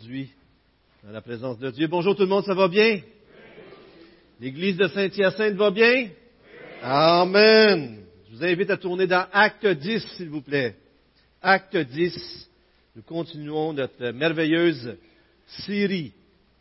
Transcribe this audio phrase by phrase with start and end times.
[0.00, 0.30] aujourd'hui
[1.04, 1.86] dans la présence de Dieu.
[1.86, 3.00] Bonjour tout le monde, ça va bien?
[4.40, 6.08] L'église de Saint-Hyacinthe va bien?
[6.82, 7.98] Amen.
[8.26, 10.74] Je vous invite à tourner dans Acte 10, s'il vous plaît.
[11.42, 12.48] Acte 10.
[12.96, 14.96] Nous continuons notre merveilleuse
[15.66, 16.12] série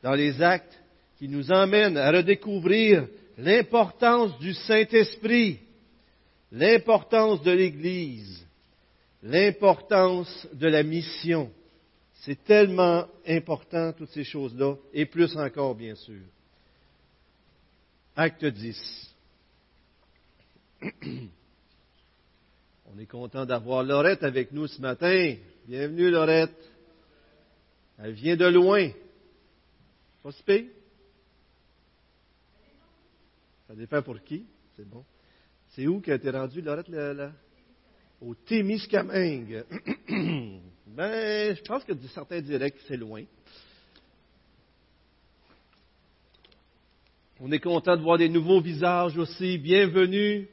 [0.04, 0.78] dans les actes
[1.18, 5.60] qui nous emmène à redécouvrir l'importance du Saint-Esprit,
[6.52, 8.46] l'importance de l'Église,
[9.24, 11.50] l'importance de la mission.
[12.22, 16.22] C'est tellement important, toutes ces choses-là, et plus encore, bien sûr.
[18.16, 19.16] Acte 10.
[22.92, 25.36] On est content d'avoir Laurette avec nous ce matin.
[25.66, 26.58] Bienvenue, Laurette.
[27.98, 28.90] Elle vient de loin.
[30.22, 30.44] Pas si
[33.68, 34.46] Ça dépend pour qui.
[34.76, 35.06] C'est bon.
[35.70, 37.32] C'est où qu'elle a été rendue, Laurette, là?
[38.20, 39.64] Au Témiscamingue.
[41.00, 43.24] ben, je pense que certains que c'est loin.
[47.40, 49.58] On est content de voir des nouveaux visages aussi.
[49.58, 50.50] Bienvenue.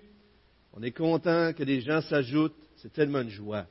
[0.72, 2.54] On est content que des gens s'ajoutent.
[2.76, 3.66] C'est tellement une joie.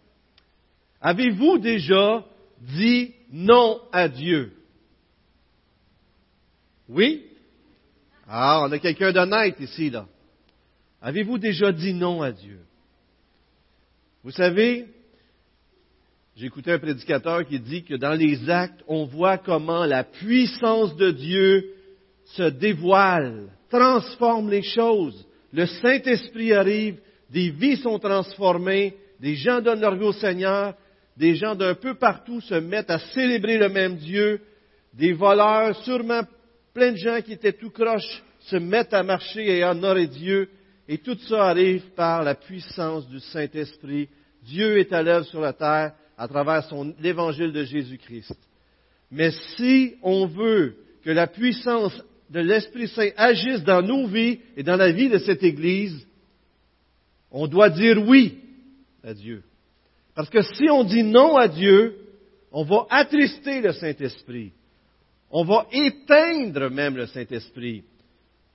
[1.00, 2.26] Avez-vous déjà
[2.60, 4.52] dit non à Dieu?
[6.90, 7.26] Oui?
[8.28, 10.10] Ah, on a quelqu'un d'honnête ici, là.
[11.02, 12.60] Avez-vous déjà dit non à Dieu?
[14.26, 14.88] Vous savez,
[16.36, 20.94] j'ai écouté un prédicateur qui dit que dans les actes, on voit comment la puissance
[20.98, 21.66] de Dieu
[22.26, 25.26] se dévoile, transforme les choses.
[25.54, 30.74] Le Saint-Esprit arrive, des vies sont transformées, des gens donnent leur vie au Seigneur,
[31.16, 34.42] des gens d'un peu partout se mettent à célébrer le même Dieu,
[34.94, 36.24] des voleurs, sûrement
[36.74, 40.50] plein de gens qui étaient tout croches, se mettent à marcher et à honorer Dieu,
[40.90, 44.10] et tout ça arrive par la puissance du Saint-Esprit.
[44.44, 46.68] Dieu est à l'œuvre sur la terre à travers
[47.00, 48.38] l'évangile de Jésus-Christ.
[49.12, 54.64] Mais si on veut que la puissance de l'Esprit Saint agisse dans nos vies et
[54.64, 56.06] dans la vie de cette Église,
[57.32, 58.40] on doit dire oui
[59.04, 59.44] à Dieu.
[60.16, 61.98] Parce que si on dit non à Dieu,
[62.52, 64.54] on va attrister le Saint-Esprit.
[65.30, 67.84] On va éteindre même le Saint-Esprit.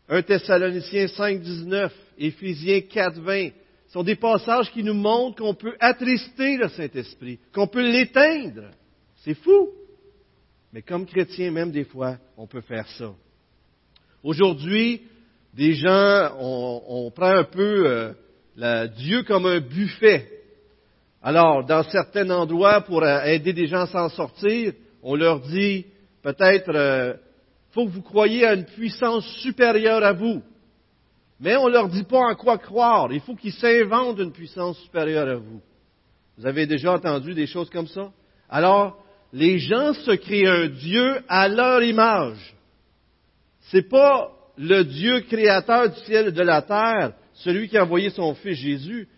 [0.09, 3.51] 1 Thessaloniciens 5, 19, Éphésiens 4, 20,
[3.91, 8.71] sont des passages qui nous montrent qu'on peut attrister le Saint-Esprit, qu'on peut l'éteindre.
[9.17, 9.71] C'est fou.
[10.73, 13.13] Mais comme chrétien, même des fois, on peut faire ça.
[14.23, 15.03] Aujourd'hui,
[15.55, 18.15] des gens, on, prend un peu
[18.57, 20.29] euh, Dieu comme un buffet.
[21.23, 25.87] Alors, dans certains endroits, pour euh, aider des gens à s'en sortir, on leur dit
[26.23, 27.15] peut-être, euh,
[27.73, 30.43] faut que vous croyiez à une puissance supérieure à vous.
[31.41, 33.11] Mais on ne leur dit pas en quoi croire.
[33.13, 35.61] Il faut qu'ils s'inventent une puissance supérieure à vous.
[36.37, 38.11] Vous avez déjà entendu des choses comme ça?
[38.49, 39.03] Alors,
[39.33, 42.55] les gens se créent un Dieu à leur image.
[43.71, 48.11] C'est pas le Dieu créateur du ciel et de la terre, celui qui a envoyé
[48.11, 49.09] son Fils Jésus.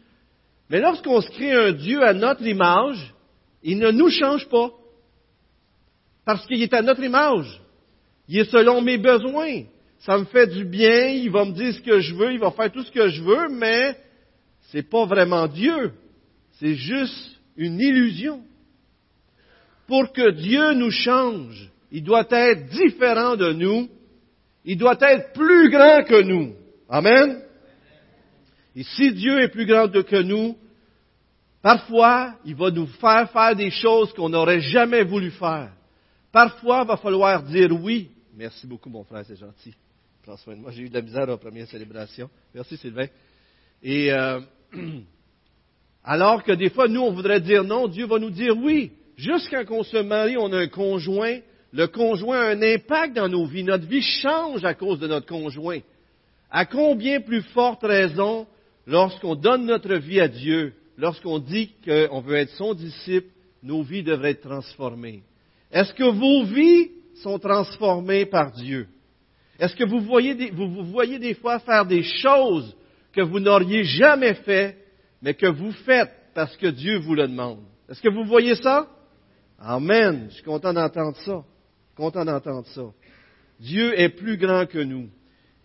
[0.71, 3.15] Mais lorsqu'on se crée un Dieu à notre image,
[3.63, 4.71] il ne nous change pas.
[6.25, 7.61] Parce qu'il est à notre image.
[8.29, 9.65] Il est selon mes besoins.
[10.03, 12.51] Ça me fait du bien, il va me dire ce que je veux, il va
[12.51, 13.97] faire tout ce que je veux, mais
[14.71, 15.93] c'est pas vraiment Dieu.
[16.59, 18.43] C'est juste une illusion.
[19.87, 23.89] Pour que Dieu nous change, il doit être différent de nous
[24.65, 26.55] il doit être plus grand que nous.
[26.89, 27.43] Amen.
[28.75, 30.57] Et si Dieu est plus grand que nous,
[31.61, 35.73] parfois, il va nous faire faire des choses qu'on n'aurait jamais voulu faire.
[36.31, 38.11] Parfois, il va falloir dire oui.
[38.35, 39.75] Merci beaucoup, mon frère, c'est gentil.
[40.23, 40.71] Prends moi.
[40.71, 42.31] J'ai eu de la misère à la première célébration.
[42.55, 43.07] Merci, Sylvain.
[43.83, 44.41] Et euh,
[46.05, 48.93] alors que des fois, nous, on voudrait dire non, Dieu va nous dire oui.
[49.17, 51.39] Jusqu'à qu'on se marie, on a un conjoint
[51.73, 53.65] le conjoint a un impact dans nos vies.
[53.65, 55.81] Notre vie change à cause de notre conjoint.
[56.51, 58.47] À combien plus forte raison
[58.87, 63.29] lorsqu'on donne notre vie à Dieu, lorsqu'on dit qu'on veut être son disciple,
[63.63, 65.23] nos vies devraient être transformées.
[65.71, 66.91] Est-ce que vos vies
[67.23, 68.87] sont transformées par Dieu?
[69.63, 72.77] Est-ce que vous voyez, des, vous, vous voyez des fois faire des choses
[73.13, 74.77] que vous n'auriez jamais fait,
[75.23, 77.61] mais que vous faites parce que Dieu vous le demande?
[77.89, 78.89] Est-ce que vous voyez ça?
[79.61, 80.27] Amen.
[80.31, 81.45] Je suis content d'entendre ça.
[81.95, 82.87] Content d'entendre ça.
[83.61, 85.09] Dieu est plus grand que nous.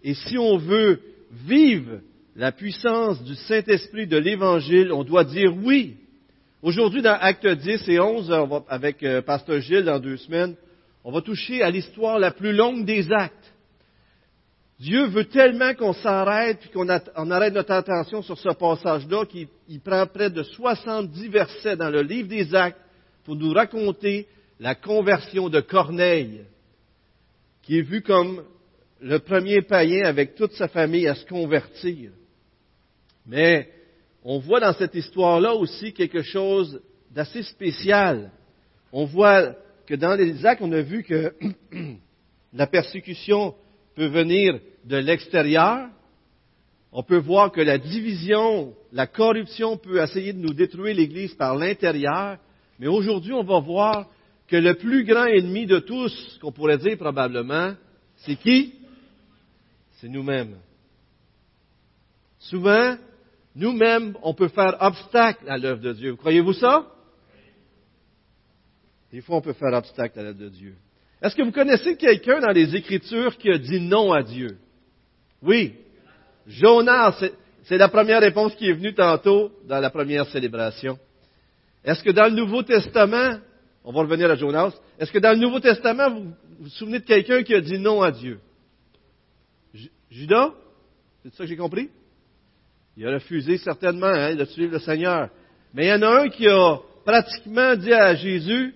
[0.04, 1.02] Et si on veut
[1.32, 2.02] vivre
[2.36, 5.98] la puissance du Saint-Esprit de l'Évangile, on doit dire oui.
[6.62, 8.32] Aujourd'hui, dans Actes 10 et 11,
[8.70, 10.54] avec euh, Pasteur Gilles dans deux semaines,
[11.04, 13.54] on va toucher à l'histoire la plus longue des actes.
[14.80, 20.06] Dieu veut tellement qu'on s'arrête et qu'on arrête notre attention sur ce passage-là qu'il prend
[20.06, 22.80] près de 70 versets dans le livre des actes
[23.24, 24.28] pour nous raconter
[24.60, 26.46] la conversion de Corneille,
[27.64, 28.44] qui est vu comme
[29.02, 32.12] le premier païen avec toute sa famille à se convertir.
[33.26, 33.70] Mais
[34.24, 36.82] on voit dans cette histoire-là aussi quelque chose
[37.12, 38.32] d'assez spécial.
[38.92, 39.56] On voit
[39.88, 41.34] que dans les actes, on a vu que
[42.54, 43.56] la persécution
[43.98, 45.90] peut venir de l'extérieur.
[46.92, 51.56] On peut voir que la division, la corruption peut essayer de nous détruire l'Église par
[51.56, 52.38] l'intérieur.
[52.78, 54.06] Mais aujourd'hui, on va voir
[54.48, 57.74] que le plus grand ennemi de tous, qu'on pourrait dire probablement,
[58.18, 58.76] c'est qui?
[60.00, 60.58] C'est nous-mêmes.
[62.38, 62.98] Souvent,
[63.56, 66.12] nous-mêmes, on peut faire obstacle à l'œuvre de Dieu.
[66.12, 66.86] Vous croyez-vous ça?
[69.12, 70.76] Des fois, on peut faire obstacle à l'œuvre de Dieu.
[71.22, 74.58] Est-ce que vous connaissez quelqu'un dans les Écritures qui a dit non à Dieu?
[75.42, 75.74] Oui.
[76.48, 77.22] Jonas,
[77.64, 80.98] c'est la première réponse qui est venue tantôt dans la première célébration.
[81.84, 83.40] Est-ce que dans le Nouveau Testament,
[83.84, 84.74] on va revenir à Jonas.
[85.00, 88.02] Est-ce que dans le Nouveau Testament, vous vous, souvenez de quelqu'un qui a dit non
[88.02, 88.40] à Dieu?
[90.12, 90.52] Judas?
[91.24, 91.90] C'est ça que j'ai compris?
[92.98, 95.30] Il a refusé certainement hein, de suivre le Seigneur.
[95.74, 98.76] Mais il y en a un qui a pratiquement dit à Jésus,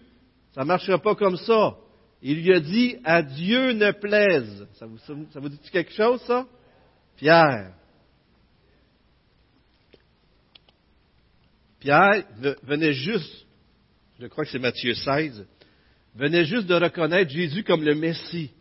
[0.53, 1.75] ça ne marchera pas comme ça.
[2.21, 4.67] Il lui a dit, à Dieu ne plaise.
[4.73, 6.45] Ça vous, ça vous dit quelque chose, ça?
[7.17, 7.73] Pierre.
[11.79, 12.23] Pierre
[12.63, 13.45] venait juste
[14.21, 15.47] je crois que c'est Matthieu 16,
[16.15, 18.51] venait juste de reconnaître Jésus comme le Messie.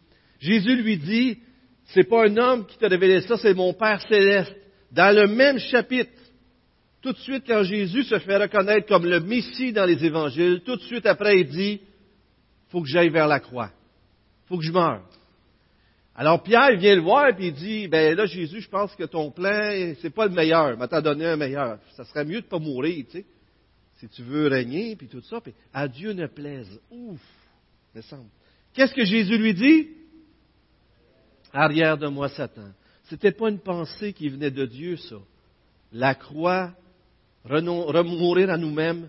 [0.40, 1.38] Jésus lui dit,
[1.86, 4.54] c'est pas un homme qui t'a révélé ça, c'est mon Père céleste.
[4.90, 6.10] Dans le même chapitre,
[7.02, 10.76] tout de suite quand Jésus se fait reconnaître comme le Messie dans les évangiles, tout
[10.76, 11.80] de suite après il dit,
[12.70, 13.70] faut que j'aille vers la croix.
[14.46, 15.02] Faut que je meure.
[16.14, 19.30] Alors Pierre vient le voir et il dit, ben là Jésus, je pense que ton
[19.30, 21.78] plan, c'est pas le meilleur, mais t'as donné un meilleur?
[21.96, 23.26] Ça serait mieux de pas mourir, tu sais
[24.00, 26.80] si tu veux régner, puis tout ça, puis à Dieu ne plaise.
[26.90, 27.20] Ouf,
[27.94, 28.30] me semble.
[28.72, 29.88] Qu'est-ce que Jésus lui dit?
[31.52, 32.70] Arrière de moi, Satan.
[33.10, 35.16] C'était pas une pensée qui venait de Dieu, ça.
[35.92, 36.72] La croix,
[37.44, 39.08] remourir à nous-mêmes,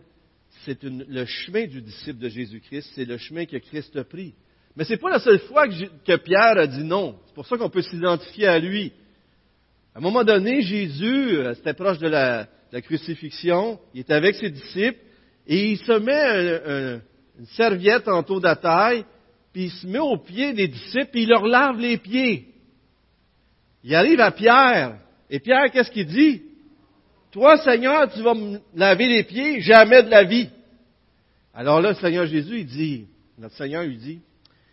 [0.65, 4.33] c'est le chemin du disciple de Jésus-Christ, c'est le chemin que Christ a pris.
[4.75, 7.17] Mais ce n'est pas la seule fois que, Pierre a dit non.
[7.27, 8.93] C'est pour ça qu'on peut s'identifier à lui.
[9.93, 12.47] À un moment donné, Jésus, euh, c'était proche de la,
[12.83, 14.99] crucifixion, il est avec ses disciples,
[15.45, 17.01] et il se met
[17.37, 19.03] une serviette en taux de taille,
[19.51, 22.47] puis il se met aux pieds des disciples, puis il leur lave les pieds.
[23.83, 24.99] Il arrive à Pierre,
[25.29, 26.43] et Pierre, qu'est-ce qu'il dit?
[27.31, 30.49] Toi, Seigneur, tu vas me laver les pieds, jamais de la vie.
[31.53, 33.07] Alors là, le Seigneur Jésus, il dit,
[33.37, 34.21] notre Seigneur lui dit,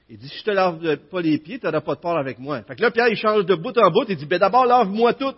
[0.08, 2.38] il dit, si je te lave pas les pieds, tu n'auras pas de part avec
[2.38, 2.62] moi.
[2.62, 5.14] Fait que là, Pierre, il change de bout en bout, il dit, ben d'abord, lave-moi
[5.14, 5.36] tout.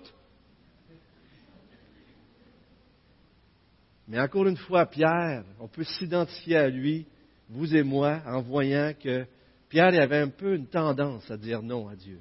[4.09, 7.07] Mais encore une fois, Pierre, on peut s'identifier à lui,
[7.49, 9.27] vous et moi, en voyant que
[9.69, 12.21] Pierre avait un peu une tendance à dire non à Dieu.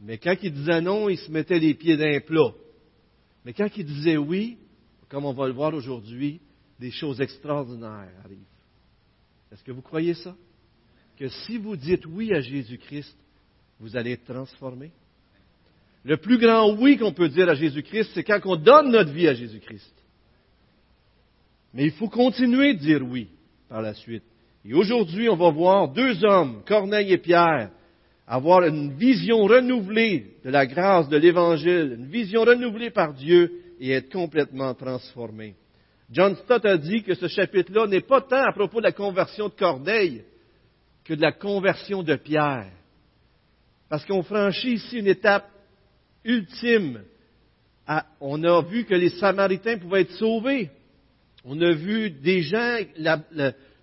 [0.00, 2.50] Mais quand il disait non, il se mettait les pieds d'un plat.
[3.46, 4.58] Mais quand il disait oui,
[5.08, 6.40] comme on va le voir aujourd'hui,
[6.80, 8.40] des choses extraordinaires arrivent.
[9.52, 10.34] Est-ce que vous croyez ça?
[11.16, 13.16] Que si vous dites oui à Jésus-Christ,
[13.78, 14.90] vous allez être transformé?
[16.02, 19.28] Le plus grand oui qu'on peut dire à Jésus-Christ, c'est quand on donne notre vie
[19.28, 19.94] à Jésus-Christ.
[21.72, 23.28] Mais il faut continuer de dire oui
[23.68, 24.24] par la suite.
[24.64, 27.70] Et aujourd'hui, on va voir deux hommes, Corneille et Pierre,
[28.26, 33.92] avoir une vision renouvelée de la grâce de l'Évangile, une vision renouvelée par Dieu et
[33.92, 35.54] être complètement transformés.
[36.10, 39.48] John Stott a dit que ce chapitre-là n'est pas tant à propos de la conversion
[39.48, 40.24] de Corneille
[41.04, 42.70] que de la conversion de Pierre.
[43.88, 45.48] Parce qu'on franchit ici une étape
[46.24, 47.02] ultime.
[48.20, 50.70] on a vu que les Samaritains pouvaient être sauvés.
[51.44, 52.78] On a vu des gens,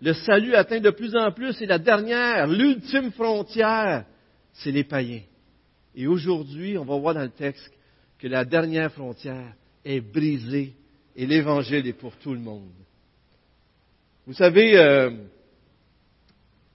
[0.01, 4.03] le salut atteint de plus en plus, et la dernière, l'ultime frontière,
[4.53, 5.23] c'est les païens.
[5.95, 7.71] Et aujourd'hui, on va voir dans le texte
[8.19, 10.73] que la dernière frontière est brisée
[11.15, 12.71] et l'évangile est pour tout le monde.
[14.25, 15.11] Vous savez, euh,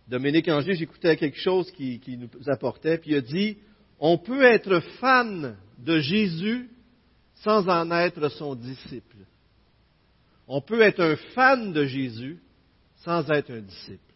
[0.07, 3.59] Dominique Angers, j'écoutais quelque chose qui, qui nous apportait, puis il a dit,
[3.99, 6.69] on peut être fan de Jésus
[7.37, 9.17] sans en être son disciple.
[10.47, 12.39] On peut être un fan de Jésus
[12.97, 14.08] sans être un disciple.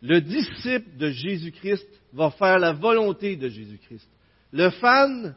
[0.00, 4.08] Le disciple de Jésus-Christ va faire la volonté de Jésus-Christ.
[4.52, 5.34] Le fan,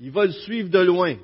[0.00, 1.16] il va le suivre de loin.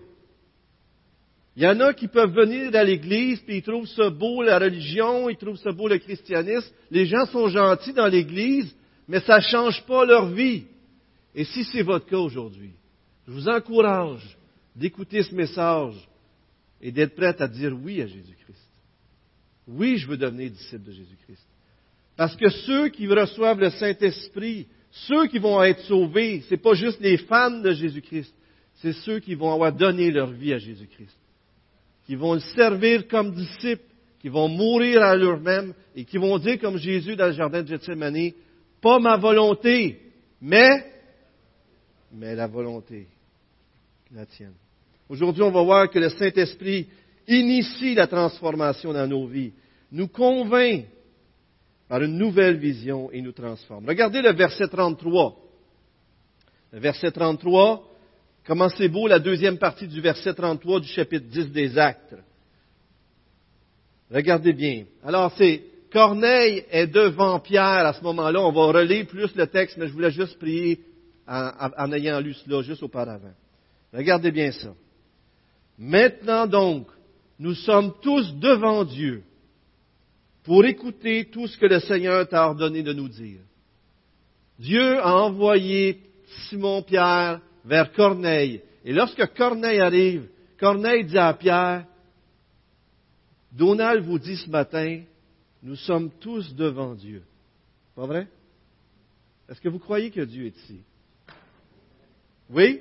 [1.56, 4.58] Il y en a qui peuvent venir à l'église, puis ils trouvent ça beau la
[4.58, 6.72] religion, ils trouvent ça beau le christianisme.
[6.90, 8.74] Les gens sont gentils dans l'église,
[9.06, 10.64] mais ça ne change pas leur vie.
[11.34, 12.72] Et si c'est votre cas aujourd'hui,
[13.26, 14.36] je vous encourage
[14.74, 15.94] d'écouter ce message
[16.80, 18.68] et d'être prête à dire oui à Jésus-Christ.
[19.68, 21.43] Oui, je veux devenir disciple de Jésus-Christ.
[22.16, 26.74] Parce que ceux qui reçoivent le Saint-Esprit, ceux qui vont être sauvés, ce n'est pas
[26.74, 28.32] juste les fans de Jésus-Christ,
[28.76, 31.16] c'est ceux qui vont avoir donné leur vie à Jésus-Christ,
[32.06, 33.82] qui vont le servir comme disciples,
[34.20, 37.68] qui vont mourir à eux-mêmes et qui vont dire comme Jésus dans le jardin de
[37.68, 38.32] Gethsemane,
[38.80, 40.00] pas ma volonté,
[40.40, 40.84] mais,
[42.12, 43.06] mais la volonté,
[44.14, 44.54] la tienne.
[45.08, 46.86] Aujourd'hui, on va voir que le Saint-Esprit
[47.26, 49.52] initie la transformation dans nos vies,
[49.90, 50.84] nous convainc
[51.88, 53.86] par une nouvelle vision et nous transforme.
[53.86, 55.36] Regardez le verset 33.
[56.72, 57.88] Le verset 33,
[58.46, 62.16] comment c'est beau la deuxième partie du verset 33 du chapitre 10 des Actes.
[64.10, 64.84] Regardez bien.
[65.04, 65.62] Alors c'est
[65.92, 68.40] Corneille est devant Pierre à ce moment-là.
[68.40, 70.80] On va relire plus le texte, mais je voulais juste prier
[71.28, 73.32] en, en ayant lu cela juste auparavant.
[73.92, 74.74] Regardez bien ça.
[75.78, 76.88] Maintenant donc,
[77.38, 79.22] nous sommes tous devant Dieu
[80.44, 83.40] pour écouter tout ce que le Seigneur t'a ordonné de nous dire.
[84.58, 86.00] Dieu a envoyé
[86.48, 88.62] Simon-Pierre vers Corneille.
[88.84, 91.86] Et lorsque Corneille arrive, Corneille dit à Pierre,
[93.50, 95.02] Donald vous dit ce matin,
[95.62, 97.22] nous sommes tous devant Dieu.
[97.96, 98.26] Pas vrai?
[99.48, 100.80] Est-ce que vous croyez que Dieu est ici?
[102.50, 102.80] Oui?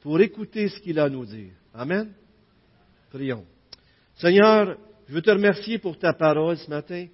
[0.00, 1.52] Pour écouter ce qu'il a à nous dire.
[1.74, 2.12] Amen?
[3.10, 3.44] Prions.
[4.16, 4.76] Seigneur,
[5.10, 7.04] je veux te remercier pour ta parole ce matin.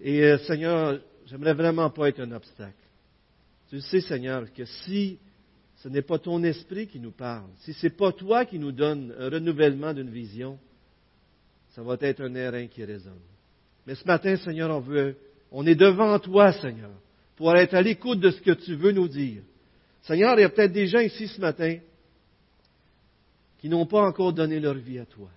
[0.00, 2.74] Et euh, Seigneur, j'aimerais vraiment pas être un obstacle.
[3.70, 5.20] Tu sais, Seigneur, que si
[5.76, 8.72] ce n'est pas ton esprit qui nous parle, si ce n'est pas toi qui nous
[8.72, 10.58] donne un renouvellement d'une vision,
[11.70, 13.14] ça va être un airain qui résonne.
[13.86, 15.16] Mais ce matin, Seigneur, on veut,
[15.52, 16.90] on est devant toi, Seigneur,
[17.36, 19.42] pour être à l'écoute de ce que tu veux nous dire.
[20.02, 21.78] Seigneur, il y a peut-être des gens ici ce matin
[23.58, 25.30] qui n'ont pas encore donné leur vie à toi.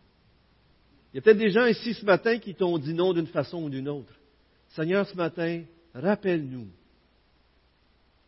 [1.12, 3.64] Il y a peut-être des gens ici ce matin qui t'ont dit non d'une façon
[3.64, 4.14] ou d'une autre.
[4.70, 5.64] Seigneur, ce matin,
[5.94, 6.68] rappelle-nous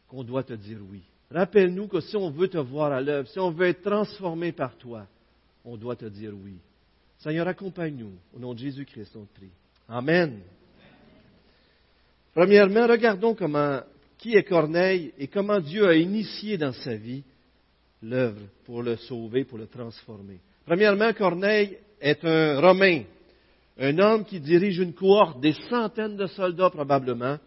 [0.07, 1.01] qu'on doit te dire oui.
[1.29, 4.75] Rappelle-nous que si on veut te voir à l'œuvre, si on veut être transformé par
[4.77, 5.05] toi,
[5.63, 6.55] on doit te dire oui.
[7.19, 8.13] Seigneur, accompagne-nous.
[8.35, 9.51] Au nom de Jésus-Christ, on te prie.
[9.87, 10.39] Amen.
[12.33, 13.81] Premièrement, regardons comment,
[14.17, 17.23] qui est Corneille et comment Dieu a initié dans sa vie
[18.01, 20.39] l'œuvre pour le sauver, pour le transformer.
[20.65, 23.03] Premièrement, Corneille est un Romain,
[23.79, 27.37] un homme qui dirige une cohorte, des centaines de soldats probablement,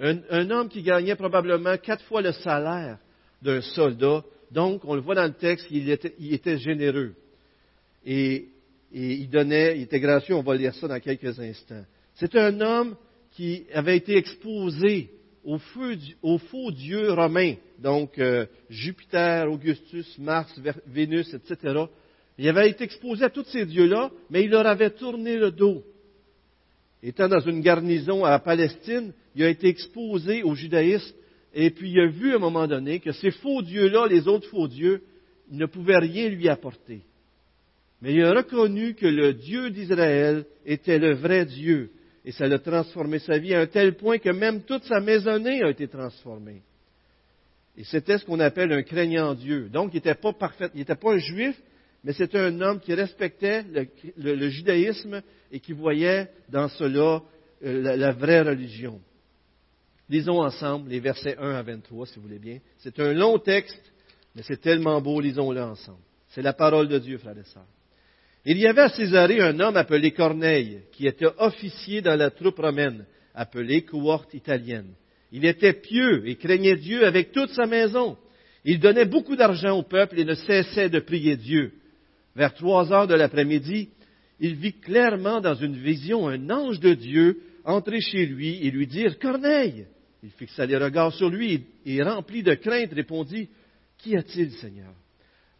[0.00, 2.98] un, homme qui gagnait probablement quatre fois le salaire
[3.42, 4.22] d'un soldat.
[4.50, 7.14] Donc, on le voit dans le texte, il était, généreux.
[8.04, 8.48] Et,
[8.92, 11.84] il donnait, il était gracieux, on va lire ça dans quelques instants.
[12.14, 12.96] C'est un homme
[13.32, 15.10] qui avait été exposé
[15.44, 20.52] au, faux dieu romain, donc euh, Jupiter, Augustus, Mars,
[20.86, 21.84] Vénus, etc.
[22.38, 25.82] Il avait été exposé à tous ces dieux-là, mais il leur avait tourné le dos.
[27.02, 31.14] Étant dans une garnison à Palestine, il a été exposé au judaïsme,
[31.52, 34.48] et puis il a vu à un moment donné que ces faux dieux-là, les autres
[34.48, 35.02] faux dieux,
[35.50, 37.02] ne pouvaient rien lui apporter.
[38.00, 41.90] Mais il a reconnu que le Dieu d'Israël était le vrai Dieu,
[42.24, 45.62] et ça a transformé sa vie à un tel point que même toute sa maisonnée
[45.62, 46.62] a été transformée.
[47.76, 49.68] Et c'était ce qu'on appelle un craignant Dieu.
[49.72, 51.56] Donc, il n'était pas parfait, il n'était pas juif,
[52.04, 53.64] mais c'était un homme qui respectait
[54.16, 57.22] le, judaïsme et qui voyait dans cela
[57.64, 59.00] euh, la, vraie religion.
[60.08, 62.58] Lisons ensemble les versets 1 à 23, si vous voulez bien.
[62.78, 63.82] C'est un long texte,
[64.34, 65.98] mais c'est tellement beau, lisons-le ensemble.
[66.28, 67.66] C'est la parole de Dieu, frères et sœurs.
[68.44, 72.58] Il y avait à Césarée un homme appelé Corneille, qui était officier dans la troupe
[72.58, 74.94] romaine, appelée cohorte italienne.
[75.32, 78.16] Il était pieux et craignait Dieu avec toute sa maison.
[78.64, 81.72] Il donnait beaucoup d'argent au peuple et ne cessait de prier Dieu.
[82.38, 83.88] Vers trois heures de l'après-midi,
[84.38, 88.86] il vit clairement dans une vision un ange de Dieu entrer chez lui et lui
[88.86, 89.88] dire Corneille
[90.22, 93.48] Il fixa les regards sur lui et, rempli de crainte, répondit
[93.98, 94.94] Qu'y a-t-il, Seigneur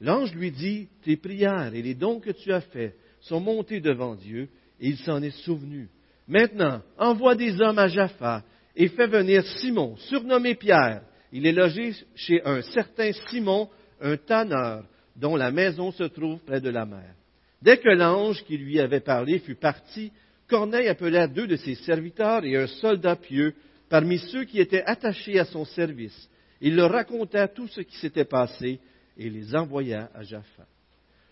[0.00, 4.14] L'ange lui dit Tes prières et les dons que tu as faits sont montés devant
[4.14, 5.88] Dieu et il s'en est souvenu.
[6.28, 8.44] Maintenant, envoie des hommes à Jaffa
[8.76, 11.02] et fais venir Simon, surnommé Pierre.
[11.32, 13.68] Il est logé chez un certain Simon,
[14.00, 14.84] un tanneur,
[15.18, 17.14] dont la maison se trouve près de la mer.
[17.60, 20.12] Dès que l'ange qui lui avait parlé fut parti,
[20.46, 23.54] Corneille appela deux de ses serviteurs et un soldat pieux
[23.88, 26.28] parmi ceux qui étaient attachés à son service.
[26.60, 28.78] Il leur raconta tout ce qui s'était passé
[29.16, 30.66] et les envoya à Jaffa.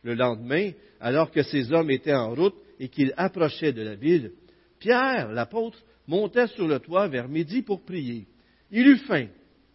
[0.02, 4.32] Le lendemain, alors que ces hommes étaient en route et qu'ils approchaient de la ville,
[4.78, 8.26] Pierre, l'apôtre, monta sur le toit vers midi pour prier.
[8.70, 9.26] Il eut faim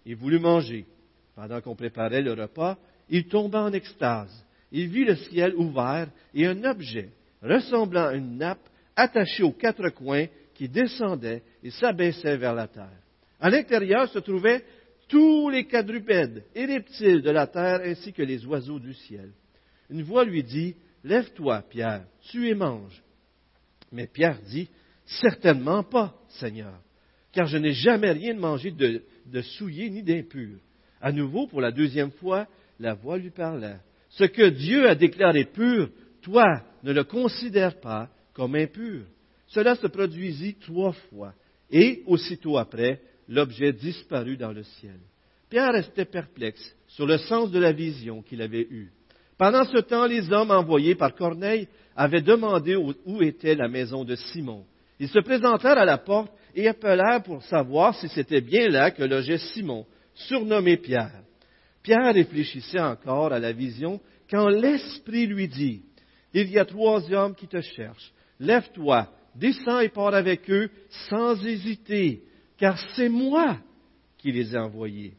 [0.05, 0.85] et voulut manger.
[1.35, 2.77] Pendant qu'on préparait le repas,
[3.11, 4.33] il tomba en extase.
[4.71, 7.09] Il vit le ciel ouvert et un objet
[7.41, 12.99] ressemblant à une nappe attachée aux quatre coins qui descendait et s'abaissait vers la terre.
[13.39, 14.63] À l'intérieur se trouvaient
[15.09, 19.31] tous les quadrupèdes et reptiles de la terre ainsi que les oiseaux du ciel.
[19.89, 23.03] Une voix lui dit, Lève-toi, Pierre, tu et mange.
[23.91, 24.69] Mais Pierre dit,
[25.05, 26.79] Certainement pas, Seigneur,
[27.33, 30.59] car je n'ai jamais rien mangé de, de souillé ni d'impur.
[31.01, 32.47] À nouveau, pour la deuxième fois,
[32.81, 33.77] la voix lui parla.
[34.09, 35.89] Ce que Dieu a déclaré pur,
[36.21, 39.03] toi ne le considères pas comme impur.
[39.47, 41.33] Cela se produisit trois fois,
[41.69, 44.99] et aussitôt après, l'objet disparut dans le ciel.
[45.49, 48.91] Pierre restait perplexe sur le sens de la vision qu'il avait eue.
[49.37, 54.15] Pendant ce temps, les hommes envoyés par Corneille avaient demandé où était la maison de
[54.15, 54.65] Simon.
[54.99, 59.03] Ils se présentèrent à la porte et appelèrent pour savoir si c'était bien là que
[59.03, 61.23] logeait Simon, surnommé Pierre.
[61.83, 65.81] Pierre réfléchissait encore à la vision quand l'Esprit lui dit,
[66.33, 68.13] Il y a trois hommes qui te cherchent.
[68.39, 70.69] Lève-toi, descends et pars avec eux
[71.09, 72.23] sans hésiter,
[72.57, 73.57] car c'est moi
[74.17, 75.13] qui les ai envoyés.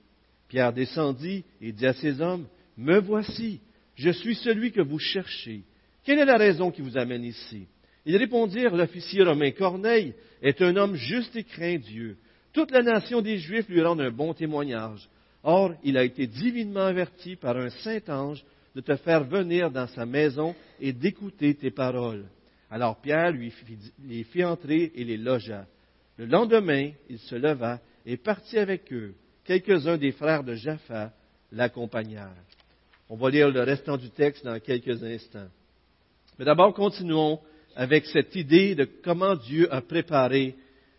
[0.49, 3.61] Pierre descendit et dit à ces hommes, Me voici,
[3.97, 5.65] je suis celui que vous cherchez.
[6.05, 7.67] Quelle est la raison qui vous amène ici?
[8.05, 12.17] Ils répondirent, L'officier romain Corneille est un homme juste et craint Dieu.
[12.53, 15.09] Toute la nation des Juifs lui rend un bon témoignage.
[15.43, 18.45] Or, il a été divinement averti par un saint ange
[18.75, 22.25] de te faire venir dans sa maison et d'écouter tes paroles.
[22.71, 25.67] Alors Pierre lui fit, les fit entrer et les logea.
[26.17, 29.15] Le lendemain, il se leva et partit avec eux.
[29.45, 31.13] Quelques-uns des frères de Jaffa
[31.51, 32.31] l'accompagnèrent.
[33.09, 35.49] On va lire le restant du texte dans quelques instants.
[36.39, 37.41] Mais d'abord, continuons
[37.75, 40.55] avec cette idée de comment Dieu a préparé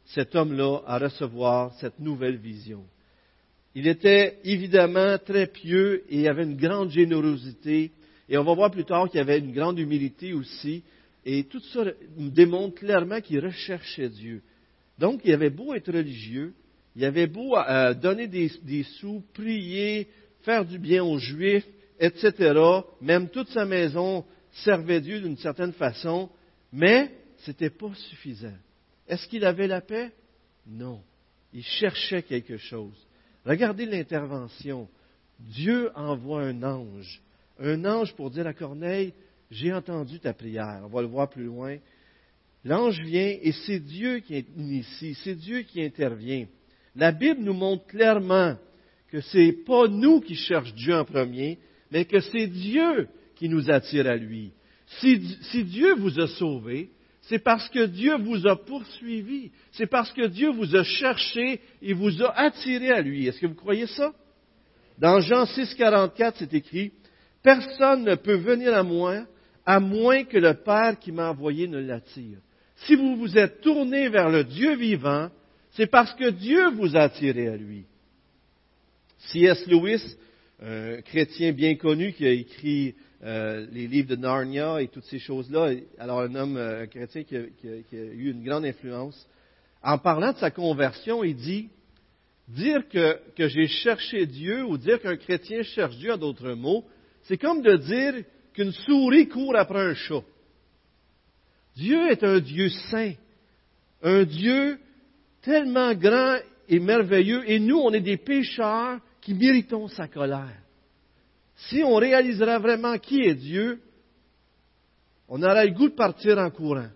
[0.06, 2.84] cet homme-là à recevoir cette nouvelle vision.
[3.76, 7.92] Il était évidemment très pieux et avait une grande générosité.
[8.30, 10.84] Et on va voir plus tard qu'il avait une grande humilité aussi.
[11.26, 11.86] Et tout ça
[12.18, 14.42] nous démontre clairement qu'il recherchait Dieu.
[15.00, 16.54] Donc, il avait beau être religieux,
[16.96, 20.08] il avait beau euh, donner des, des, sous, prier,
[20.42, 21.68] faire du bien aux Juifs,
[22.00, 22.54] etc.
[23.02, 26.30] Même toute sa maison servait Dieu d'une certaine façon,
[26.72, 28.54] mais ce n'était pas suffisant.
[29.08, 30.12] Est-ce qu'il avait la paix?
[30.68, 31.02] Non.
[31.54, 32.96] Il cherchait quelque chose.
[33.46, 34.88] Regardez l'intervention.
[35.40, 37.22] Dieu envoie un ange.
[37.60, 39.14] Un ange pour dire à Corneille,
[39.52, 40.82] j'ai entendu ta prière.
[40.84, 41.78] On va le voir plus loin.
[42.64, 46.48] L'ange vient et c'est Dieu qui initie, c'est Dieu qui intervient.
[46.96, 48.56] La Bible nous montre clairement
[49.10, 51.60] que ce n'est pas nous qui cherchons Dieu en premier,
[51.92, 54.54] mais que c'est Dieu qui nous attire à lui.
[54.88, 56.90] Si Dieu vous a sauvé,
[57.24, 59.52] c'est parce que Dieu vous a poursuivi.
[59.72, 63.28] C'est parce que Dieu vous a cherché et vous a attiré à lui.
[63.28, 64.14] Est-ce que vous croyez ça?
[64.98, 66.92] Dans Jean 6, 44, c'est écrit,
[67.42, 69.26] Personne ne peut venir à moi
[69.66, 72.40] à moins que le Père qui m'a envoyé ne l'attire.
[72.86, 75.30] Si vous vous êtes tourné vers le Dieu vivant,
[75.72, 77.86] c'est parce que Dieu vous a attiré à lui.
[79.32, 79.66] C.S.
[79.68, 80.18] Lewis,
[80.62, 85.20] un chrétien bien connu qui a écrit euh, les livres de Narnia et toutes ces
[85.20, 85.72] choses-là.
[85.98, 87.42] Alors, un homme euh, chrétien qui a,
[87.92, 89.28] eu une grande influence.
[89.82, 91.70] En parlant de sa conversion, il dit
[92.50, 96.84] dire que, que j'ai cherché Dieu ou dire qu'un chrétien cherche Dieu, en d'autres mots,
[97.24, 100.24] c'est comme de dire qu'une souris court après un chat.
[101.76, 103.14] Dieu est un Dieu saint,
[104.02, 104.80] un Dieu
[105.42, 110.63] tellement grand et merveilleux, et nous, on est des pécheurs qui méritons sa colère.
[111.56, 113.80] Si on réalisera vraiment qui est Dieu,
[115.28, 116.90] on aura le goût de partir en courant.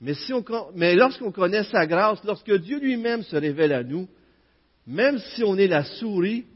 [0.00, 0.32] Mais, si
[0.74, 4.08] mais lorsqu'on connaît sa grâce, lorsque Dieu lui-même se révèle à nous,
[4.86, 6.46] même si on est la souris,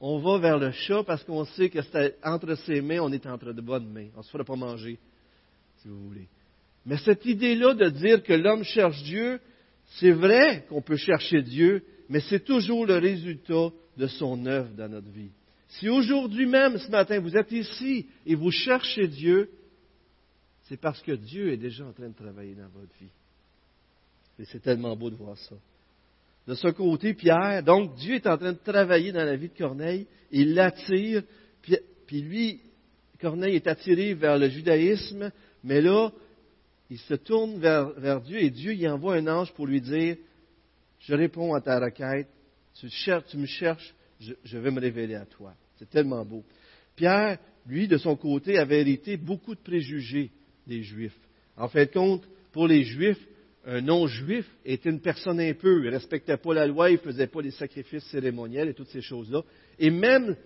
[0.00, 1.78] on va vers le chat parce qu'on sait que
[2.22, 4.08] entre ses mains, on est entre de bonnes mains.
[4.14, 4.98] On ne se fera pas manger,
[5.78, 6.28] si vous voulez.
[6.86, 9.40] Mais cette idée-là de dire que l'homme cherche Dieu,
[9.98, 14.88] c'est vrai qu'on peut chercher Dieu, mais c'est toujours le résultat de son œuvre dans
[14.88, 15.30] notre vie.
[15.78, 19.50] Si aujourd'hui même, ce matin, vous êtes ici et vous cherchez Dieu,
[20.64, 23.10] c'est parce que Dieu est déjà en train de travailler dans votre vie.
[24.38, 25.56] Et c'est tellement beau de voir ça.
[26.46, 29.56] De ce côté, Pierre, donc Dieu est en train de travailler dans la vie de
[29.56, 31.22] Corneille, il l'attire,
[32.06, 32.60] puis, lui,
[33.20, 35.32] Corneille est attiré vers le judaïsme,
[35.64, 36.10] mais là,
[36.90, 40.16] il se tourne vers, Dieu et Dieu y envoie un ange pour lui dire,
[41.00, 42.28] je réponds à ta requête,
[42.74, 45.54] tu, me cherches, je vais me révéler à toi.
[45.84, 46.42] C'est tellement beau.
[46.96, 50.30] Pierre, lui, de son côté, avait hérité beaucoup de préjugés
[50.66, 51.18] des Juifs.
[51.58, 53.20] En fait, compte, pour les Juifs,
[53.66, 55.80] un non-juif était une personne impure.
[55.80, 58.88] Il ne respectait pas la loi, il ne faisait pas les sacrifices cérémoniels et toutes
[58.88, 59.42] ces choses-là.
[59.78, 60.36] Et même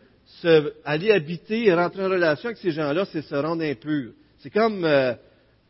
[0.84, 4.12] aller habiter et rentrer en relation avec ces gens-là, c'est se rendre impur.
[4.38, 5.14] C'est comme euh,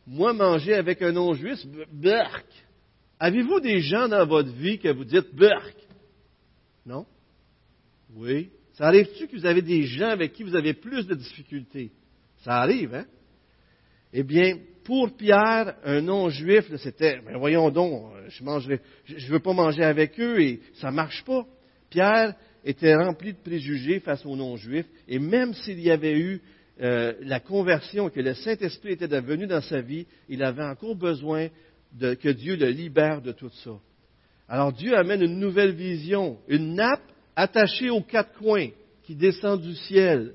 [0.06, 1.58] moi manger avec un non-juif,
[1.92, 2.46] berk.
[3.20, 5.76] Avez-vous des gens dans votre vie que vous dites Burk?
[6.86, 7.04] Non?
[8.14, 8.50] Oui.
[8.78, 11.90] Ça arrive-tu que vous avez des gens avec qui vous avez plus de difficultés?
[12.44, 13.06] Ça arrive, hein?
[14.12, 19.52] Eh bien, pour Pierre, un non-juif, c'était, mais voyons donc, je ne je veux pas
[19.52, 21.44] manger avec eux et ça marche pas.
[21.90, 26.40] Pierre était rempli de préjugés face aux non-juifs et même s'il y avait eu
[26.80, 31.48] euh, la conversion, que le Saint-Esprit était devenu dans sa vie, il avait encore besoin
[31.98, 33.72] que Dieu le libère de tout ça.
[34.46, 37.02] Alors Dieu amène une nouvelle vision, une nappe
[37.38, 38.70] attachée aux quatre coins
[39.04, 40.34] qui descend du ciel.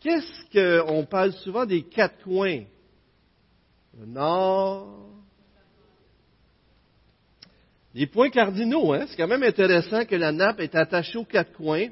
[0.00, 2.62] Qu'est-ce qu'on parle souvent des quatre coins?
[3.98, 5.10] Le nord.
[7.94, 9.06] Les points cardinaux, hein?
[9.08, 11.88] c'est quand même intéressant que la nappe est attachée aux quatre coins.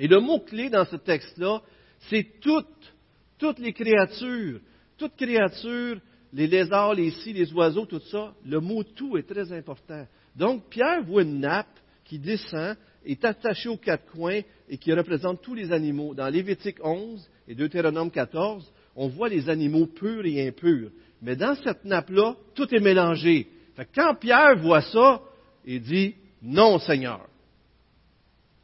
[0.00, 1.62] Et le mot-clé dans ce texte-là,
[2.10, 2.92] c'est toutes,
[3.38, 4.58] toutes les créatures.
[4.96, 6.00] Toutes créatures,
[6.32, 10.04] les lézards, les scies, les oiseaux, tout ça, le mot tout est très important.
[10.34, 15.42] Donc, Pierre voit une nappe qui descend, est attachée aux quatre coins et qui représente
[15.42, 16.14] tous les animaux.
[16.14, 20.90] Dans Lévitique 11 et Deutéronome 14, on voit les animaux purs et impurs.
[21.22, 23.48] Mais dans cette nappe-là, tout est mélangé.
[23.94, 25.20] quand Pierre voit ça,
[25.64, 27.26] il dit Non, Seigneur.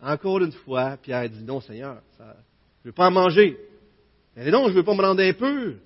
[0.03, 2.29] Encore une fois, Pierre dit Non, Seigneur, je ne
[2.85, 3.57] veux pas en manger.
[4.37, 5.77] Mais non, je ne veux pas me rendre impur.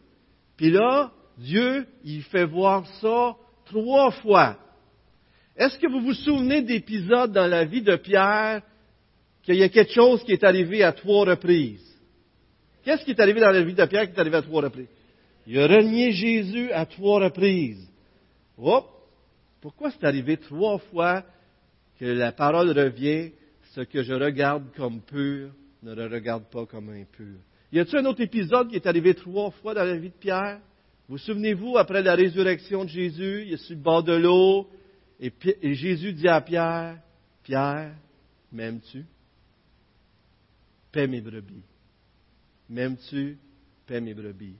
[0.56, 4.56] Puis là, Dieu, il fait voir ça trois fois.
[5.58, 8.62] Est-ce que vous vous souvenez d'épisodes dans la vie de Pierre
[9.42, 11.84] qu'il y a quelque chose qui est arrivé à trois reprises?
[12.84, 14.86] Qu'est-ce qui est arrivé dans la vie de Pierre qui est arrivé à trois reprises?
[15.48, 17.88] Il a renié Jésus à trois reprises.
[18.56, 18.86] Hop!
[19.60, 21.24] Pourquoi c'est arrivé trois fois
[21.98, 23.32] que la parole revient,
[23.74, 25.50] ce que je regarde comme pur,
[25.82, 27.34] ne le regarde pas comme impur?
[27.72, 30.60] Y a-t-il un autre épisode qui est arrivé trois fois dans la vie de Pierre?
[31.08, 34.68] Vous souvenez-vous, après la résurrection de Jésus, il est sur le bord de l'eau,
[35.20, 36.98] et, Jésus dit à Pierre,
[37.42, 37.94] Pierre,
[38.52, 39.04] m'aimes-tu?
[40.92, 41.62] Paie mes brebis.
[42.68, 43.38] M'aimes-tu?
[43.86, 44.56] Paie mes brebis.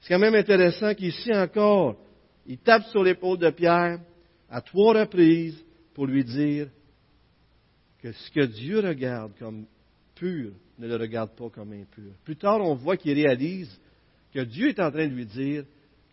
[0.00, 1.96] C'est quand même intéressant qu'ici encore,
[2.46, 4.00] il tape sur l'épaule de Pierre
[4.50, 5.62] à trois reprises
[5.94, 6.68] pour lui dire
[8.00, 9.66] que ce que Dieu regarde comme
[10.14, 12.12] pur ne le regarde pas comme impur.
[12.24, 13.80] Plus tard, on voit qu'il réalise
[14.32, 15.64] que Dieu est en train de lui dire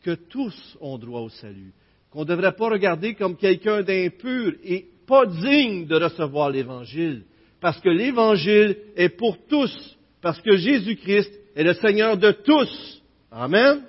[0.02, 1.74] que tous ont droit au salut,
[2.12, 7.24] qu'on ne devrait pas regarder comme quelqu'un d'impur et pas digne de recevoir l'Évangile,
[7.60, 13.02] parce que l'Évangile est pour tous, parce que Jésus-Christ est le Seigneur de tous.
[13.32, 13.84] Amen.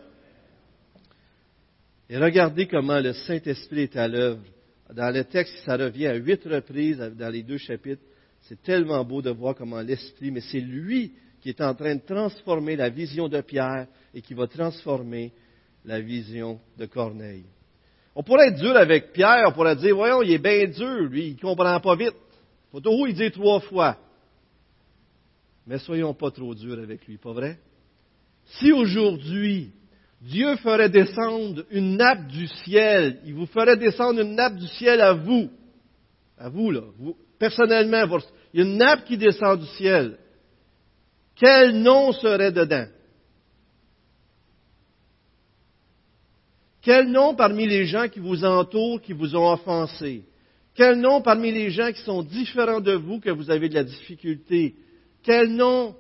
[2.08, 4.42] Et regardez comment le Saint-Esprit est à l'œuvre.
[4.94, 8.02] Dans le texte, ça revient à huit reprises dans les deux chapitres.
[8.42, 12.02] C'est tellement beau de voir comment l'Esprit, mais c'est lui qui est en train de
[12.02, 15.32] transformer la vision de Pierre et qui va transformer
[15.85, 17.46] la vision de Corneille.
[18.14, 21.29] On pourrait être dur avec Pierre, on pourrait dire, voyons, il est bien dur, lui,
[21.29, 22.14] il ne comprend pas vite.
[22.70, 23.96] Faut tout il dit trois fois.
[25.66, 27.59] Mais soyons pas trop durs avec lui, pas vrai?
[28.44, 29.70] Si aujourd'hui,
[30.20, 35.01] Dieu ferait descendre une nappe du ciel, il vous ferait descendre une nappe du ciel
[35.01, 35.51] à vous,
[36.38, 38.18] à vous là, vous, personnellement,
[38.53, 40.18] il y a une nappe qui descend du ciel.
[41.37, 42.87] Quel nom serait dedans?
[46.83, 50.25] Quel nom parmi les gens qui vous entourent, qui vous ont offensé?
[50.75, 53.85] Quel nom parmi les gens qui sont différents de vous, que vous avez de la
[53.85, 54.75] difficulté?
[55.23, 55.95] Quel nom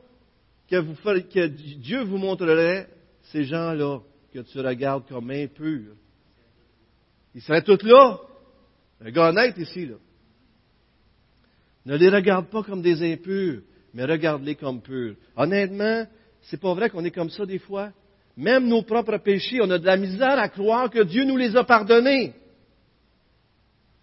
[0.68, 2.88] que, Dieu vous montrerait
[3.30, 4.00] ces gens-là
[4.32, 5.94] que tu regardes comme impurs?
[7.34, 8.18] Ils seraient tous là.
[9.04, 9.96] Un gars ici, là.
[11.84, 13.62] Ne les regarde pas comme des impurs,
[13.94, 15.14] mais regarde-les comme purs.
[15.36, 16.06] Honnêtement,
[16.42, 17.92] c'est pas vrai qu'on est comme ça des fois?
[18.36, 21.56] Même nos propres péchés, on a de la misère à croire que Dieu nous les
[21.56, 22.34] a pardonnés.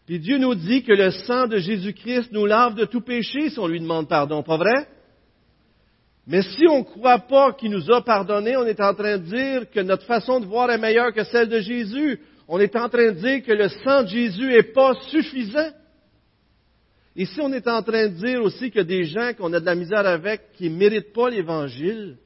[0.06, 3.60] Puis Dieu nous dit que le sang de Jésus-Christ nous lave de tout péché si
[3.60, 4.88] on lui demande pardon, pas vrai?
[6.26, 9.24] Mais si on ne croit pas qu'il nous a pardonné, on est en train de
[9.24, 12.20] dire que notre façon de voir est meilleure que celle de Jésus.
[12.48, 15.72] On est en train de dire que le sang de Jésus n'est pas suffisant.
[17.15, 19.65] Et si on est en train de dire aussi que des gens qu'on a de
[19.65, 22.18] la misère avec qui ne méritent pas l'Évangile,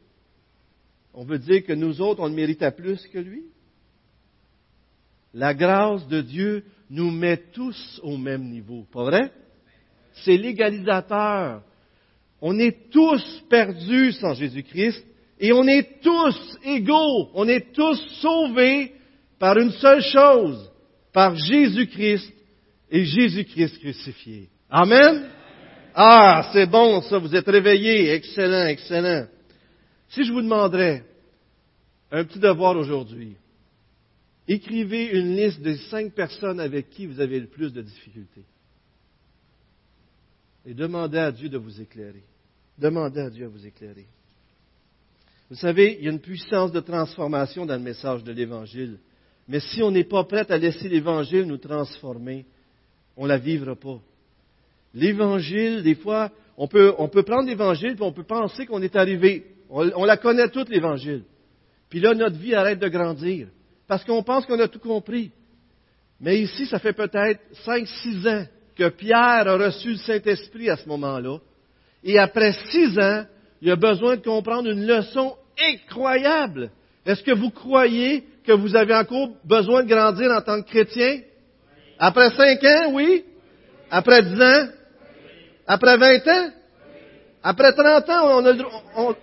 [1.14, 3.44] on veut dire que nous autres, on le méritait plus que lui.
[5.34, 9.32] La grâce de Dieu nous met tous au même niveau, pas vrai?
[10.24, 11.64] C'est l'égalisateur.
[12.42, 15.04] On est tous perdus sans Jésus-Christ
[15.40, 18.94] et on est tous égaux, on est tous sauvés
[19.40, 20.70] par une seule chose,
[21.12, 22.32] par Jésus-Christ
[22.92, 24.50] et Jésus-Christ crucifié.
[24.70, 25.30] Amen?
[25.96, 29.28] Ah, c'est bon ça, vous êtes réveillés, excellent, excellent.
[30.14, 31.04] Si je vous demanderais
[32.12, 33.36] un petit devoir aujourd'hui,
[34.48, 38.44] Écrivez une liste des cinq personnes avec qui vous avez le plus de difficultés.
[40.66, 42.24] Et demandez à Dieu de vous éclairer.
[42.78, 44.06] Demandez à Dieu de vous éclairer.
[45.50, 48.98] Vous savez, il y a une puissance de transformation dans le message de l'Évangile.
[49.48, 52.46] Mais si on n'est pas prêt à laisser l'Évangile nous transformer,
[53.16, 54.02] on ne la vivra pas.
[54.94, 58.96] L'Évangile, des fois, on peut, on peut prendre l'Évangile et on peut penser qu'on est
[58.96, 59.46] arrivé.
[59.76, 61.24] On, la connaît toute, l'Évangile.
[61.90, 63.48] Puis là, notre vie arrête de grandir.
[63.88, 65.32] Parce qu'on pense qu'on a tout compris.
[66.22, 68.46] Mais ici, ça fait peut-être cinq, six ans
[68.78, 71.40] que Pierre a reçu le Saint-Esprit à ce moment-là.
[72.04, 73.26] Et après six ans,
[73.62, 76.70] il a besoin de comprendre une leçon incroyable.
[77.04, 81.22] Est-ce que vous croyez que vous avez encore besoin de grandir en tant que chrétien?
[81.98, 83.24] Après cinq ans, oui.
[83.90, 84.68] Après dix ans?
[85.66, 86.50] Après vingt ans?
[87.42, 89.16] Après trente ans, on a,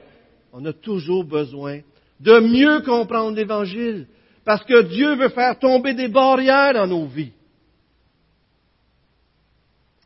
[0.53, 1.81] a toujours besoin
[2.21, 4.07] de mieux comprendre l'Évangile.
[4.45, 7.33] Parce que Dieu veut faire tomber des barrières dans nos vies.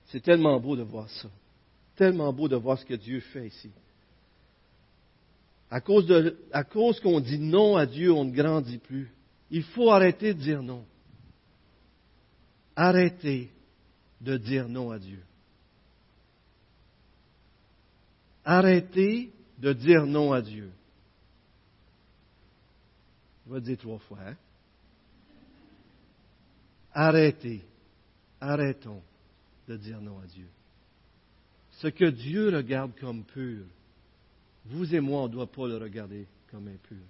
[0.06, 1.28] C'est tellement beau de voir ça.
[1.96, 3.70] Tellement beau de voir ce que Dieu fait ici.
[5.70, 9.10] À cause, de, à cause qu'on dit non à Dieu, on ne grandit plus.
[9.50, 10.84] Il faut arrêter de dire non.
[12.76, 13.50] Arrêtez
[14.20, 15.22] de dire non à Dieu.
[18.44, 20.70] Arrêtez de dire non à Dieu.
[23.46, 24.18] Je vais dire trois fois.
[24.26, 24.36] Hein?
[26.92, 27.62] Arrêtez,
[28.40, 29.02] arrêtons
[29.68, 30.46] de dire non à Dieu.
[31.72, 33.64] Ce que Dieu regarde comme pur,
[34.66, 37.04] vous et moi, on ne doit pas le regarder comme impur.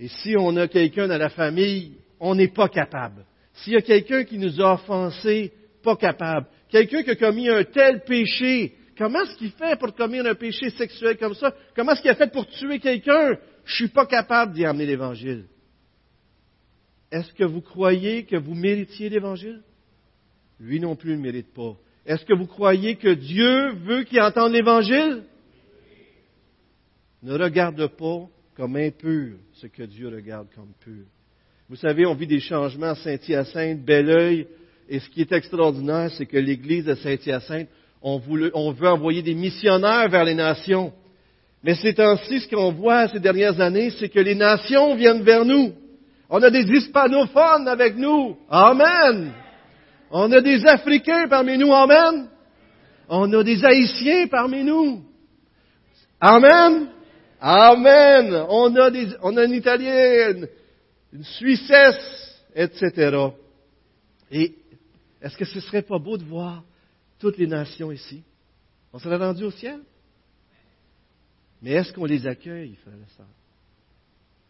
[0.00, 3.24] Et si on a quelqu'un dans la famille, on n'est pas capable.
[3.54, 6.48] S'il y a quelqu'un qui nous a offensés, pas capable.
[6.68, 10.70] Quelqu'un qui a commis un tel péché, comment est-ce qu'il fait pour commettre un péché
[10.70, 11.54] sexuel comme ça?
[11.74, 13.38] Comment est-ce qu'il a fait pour tuer quelqu'un?
[13.64, 15.44] Je ne suis pas capable d'y amener l'Évangile.
[17.10, 19.62] Est-ce que vous croyez que vous méritiez l'Évangile?
[20.60, 21.76] Lui non plus ne mérite pas.
[22.06, 25.22] Est-ce que vous croyez que Dieu veut qu'il entende l'Évangile?
[27.22, 31.04] Ne regarde pas comme impur ce que Dieu regarde comme pur.
[31.68, 34.46] Vous savez, on vit des changements à Saint-Hyacinthe, Belleuil,
[34.88, 37.68] et ce qui est extraordinaire, c'est que l'Église de Saint-Hyacinthe,
[38.04, 40.92] on, veut envoyer des missionnaires vers les nations.
[41.62, 45.46] Mais ces temps-ci, ce qu'on voit ces dernières années, c'est que les nations viennent vers
[45.46, 45.72] nous.
[46.28, 48.36] On a des hispanophones avec nous.
[48.50, 49.32] Amen.
[50.10, 51.72] On a des Africains parmi nous.
[51.72, 52.28] Amen.
[53.08, 55.02] On a des Haïtiens parmi nous.
[56.20, 56.88] Amen.
[57.40, 58.44] Amen.
[58.50, 60.46] On a, des, on a une Italienne,
[61.10, 63.16] une Suissesse, etc.
[64.30, 64.52] Et
[65.22, 66.62] est-ce que ce serait pas beau de voir
[67.24, 68.22] toutes les nations ici?
[68.92, 69.80] On serait rendu au ciel?
[71.62, 73.26] Mais est-ce qu'on les accueille, frères et sœurs?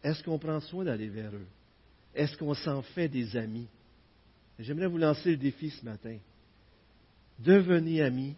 [0.03, 1.47] Est-ce qu'on prend soin d'aller vers eux?
[2.13, 3.69] Est-ce qu'on s'en fait des amis?
[4.59, 6.17] J'aimerais vous lancer le défi ce matin.
[7.39, 8.35] Devenez amis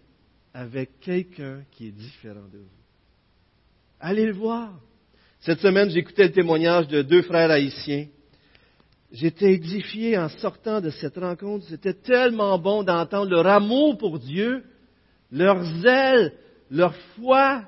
[0.54, 2.84] avec quelqu'un qui est différent de vous.
[4.00, 4.80] Allez le voir.
[5.40, 8.06] Cette semaine, j'écoutais le témoignage de deux frères haïtiens.
[9.12, 11.66] J'étais édifié en sortant de cette rencontre.
[11.70, 14.64] C'était tellement bon d'entendre leur amour pour Dieu,
[15.32, 16.34] leur zèle,
[16.70, 17.64] leur foi,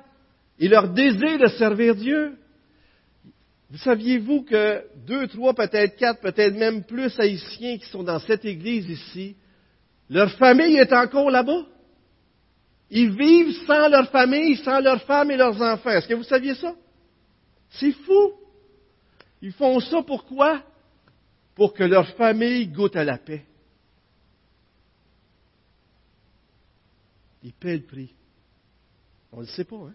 [0.58, 2.36] et leur désir de servir Dieu.
[3.70, 8.44] Vous saviez-vous que deux, trois, peut-être quatre, peut-être même plus haïtiens qui sont dans cette
[8.44, 9.36] église ici,
[10.10, 11.64] leur famille est encore là-bas?
[12.90, 15.90] Ils vivent sans leur famille, sans leurs femmes et leurs enfants.
[15.90, 16.74] Est-ce que vous saviez ça?
[17.70, 18.32] C'est fou.
[19.40, 20.60] Ils font ça pourquoi?
[21.60, 23.42] Pour que leur famille goûte à la paix.
[27.42, 28.14] Ils paient le prix.
[29.30, 29.92] On ne le sait pas, hein?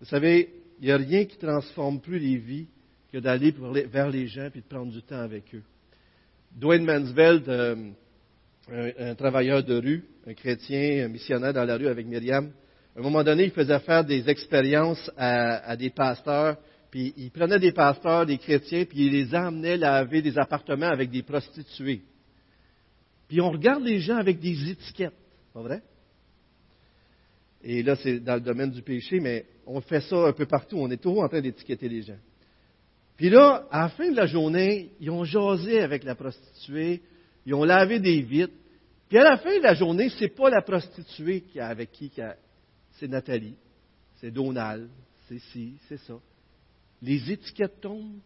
[0.00, 0.48] Vous savez,
[0.80, 2.66] il n'y a rien qui transforme plus les vies
[3.12, 3.54] que d'aller
[3.92, 5.62] vers les gens et de prendre du temps avec eux.
[6.56, 7.90] Dwayne Mansveld, euh,
[8.70, 12.50] un, travailleur de rue, un chrétien, un missionnaire dans la rue avec Myriam,
[12.96, 16.56] à un moment donné, il faisait faire des expériences à, des pasteurs,
[16.92, 21.10] puis il prenait des pasteurs, des chrétiens, puis il les emmenait laver des appartements avec
[21.10, 22.02] des prostituées.
[23.28, 25.16] Puis on regarde les gens avec des étiquettes,
[25.54, 25.82] pas vrai?
[27.64, 30.76] Et là, c'est dans le domaine du péché, mais on fait ça un peu partout.
[30.76, 32.18] On est toujours en train d'étiqueter les gens.
[33.16, 37.00] Puis là, à la fin de la journée, ils ont jasé avec la prostituée,
[37.46, 38.52] ils ont lavé des vitres.
[39.08, 42.12] Puis à la fin de la journée, c'est pas la prostituée qui a, avec qui,
[42.98, 43.56] c'est Nathalie,
[44.20, 44.90] c'est Donald,
[45.26, 46.18] c'est ci, c'est ça.
[47.02, 48.20] Les étiquettes tombent,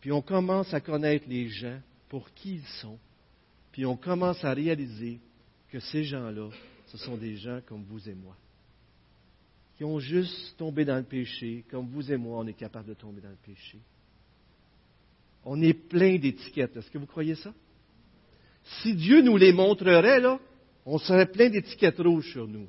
[0.00, 2.98] puis on commence à connaître les gens pour qui ils sont,
[3.72, 5.18] puis on commence à réaliser
[5.70, 6.50] que ces gens-là,
[6.86, 8.36] ce sont des gens comme vous et moi
[9.76, 12.94] qui ont juste tombé dans le péché, comme vous et moi, on est capable de
[12.94, 13.78] tomber dans le péché.
[15.44, 16.76] On est plein d'étiquettes.
[16.76, 17.52] Est-ce que vous croyez ça?
[18.82, 20.38] Si Dieu nous les montrerait, là,
[20.86, 22.68] on serait plein d'étiquettes rouges sur nous.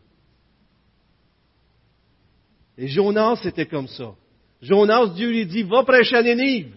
[2.77, 4.15] Et Jonas, c'était comme ça.
[4.61, 6.73] Jonas, Dieu lui dit, va prêcher à Nénive.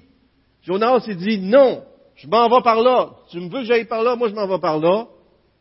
[0.62, 1.84] Jonas, il dit, non,
[2.16, 3.10] je m'en vais par là.
[3.30, 4.16] Tu me veux que j'aille par là?
[4.16, 5.06] Moi, je m'en vais par là.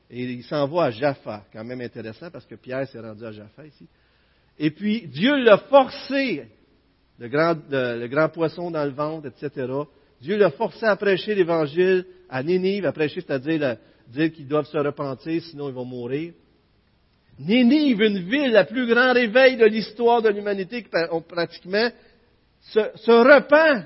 [0.10, 1.44] Et il s'en va à Jaffa.
[1.54, 3.88] Quand même intéressant parce que Pierre s'est rendu à Jaffa ici.
[4.58, 6.48] Et puis, Dieu l'a forcé,
[7.20, 9.68] le grand, le, grand, poisson dans le ventre, etc.
[10.20, 13.78] Dieu l'a forcé à prêcher l'évangile à Nénive, à prêcher, c'est-à-dire
[14.08, 16.34] dire qu'ils doivent se repentir, sinon ils vont mourir.
[17.40, 20.84] Nénive, une ville, la plus grand réveil de l'histoire de l'humanité,
[21.30, 21.90] pratiquement,
[22.72, 23.86] se, se repent.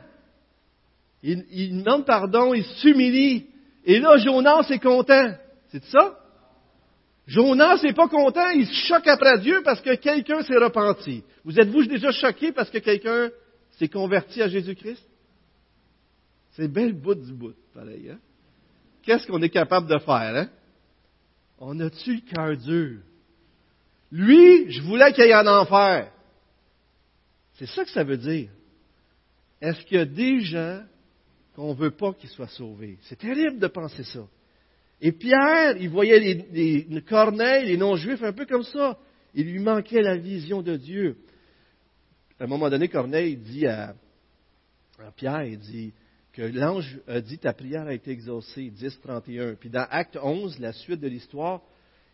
[1.23, 3.47] Il, il demande pardon, il s'humilie.
[3.85, 5.33] Et là, Jonas est content.
[5.69, 6.17] C'est ça?
[7.27, 11.23] Jonas n'est pas content, il se choque après Dieu parce que quelqu'un s'est repenti.
[11.45, 13.29] Vous êtes-vous déjà choqué parce que quelqu'un
[13.77, 15.05] s'est converti à Jésus-Christ?
[16.51, 18.09] C'est bien le bout du bout, pareil.
[18.09, 18.19] Hein?
[19.03, 20.35] Qu'est-ce qu'on est capable de faire?
[20.35, 20.49] Hein?
[21.59, 22.99] On a-tu le cœur dur?
[24.11, 26.11] Lui, je voulais qu'il y ait en enfer.
[27.53, 28.49] C'est ça que ça veut dire.
[29.61, 30.81] Est-ce qu'il y a des gens
[31.55, 32.97] qu'on ne veut pas qu'ils soient sauvés?
[33.03, 34.27] C'est terrible de penser ça.
[34.99, 38.97] Et Pierre, il voyait les, les non-juifs, un peu comme ça.
[39.33, 41.17] Il lui manquait la vision de Dieu.
[42.39, 43.95] À un moment donné, Corneille dit à,
[45.15, 45.93] Pierre, il dit
[46.33, 49.55] que l'ange a dit ta prière a été exaucée, 10, 31.
[49.55, 51.61] Puis dans Acte 11, la suite de l'histoire,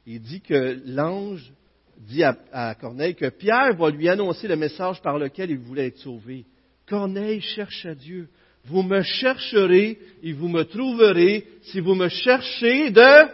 [0.05, 1.51] il dit que l'ange
[1.97, 5.87] dit à, à, Corneille que Pierre va lui annoncer le message par lequel il voulait
[5.87, 6.45] être sauvé.
[6.87, 8.29] Corneille cherche à Dieu.
[8.65, 13.27] Vous me chercherez et vous me trouverez si vous me cherchez de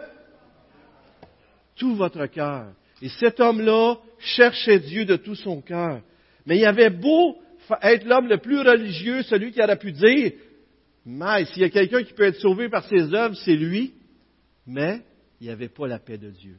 [1.76, 2.72] tout votre cœur.
[3.02, 6.02] Et cet homme-là cherchait Dieu de tout son cœur.
[6.46, 7.36] Mais il avait beau
[7.82, 10.32] être l'homme le plus religieux, celui qui aurait pu dire,
[11.06, 13.94] mais s'il y a quelqu'un qui peut être sauvé par ses œuvres, c'est lui.
[14.66, 15.02] Mais
[15.40, 16.56] il n'y avait pas la paix de Dieu.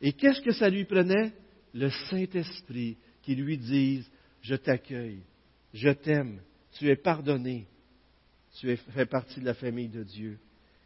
[0.00, 1.32] Et qu'est-ce que ça lui prenait?
[1.74, 4.08] Le Saint-Esprit qui lui dise,
[4.40, 5.20] je t'accueille,
[5.76, 6.40] je t'aime,
[6.78, 7.66] tu es pardonné,
[8.58, 10.38] tu fais partie de la famille de Dieu.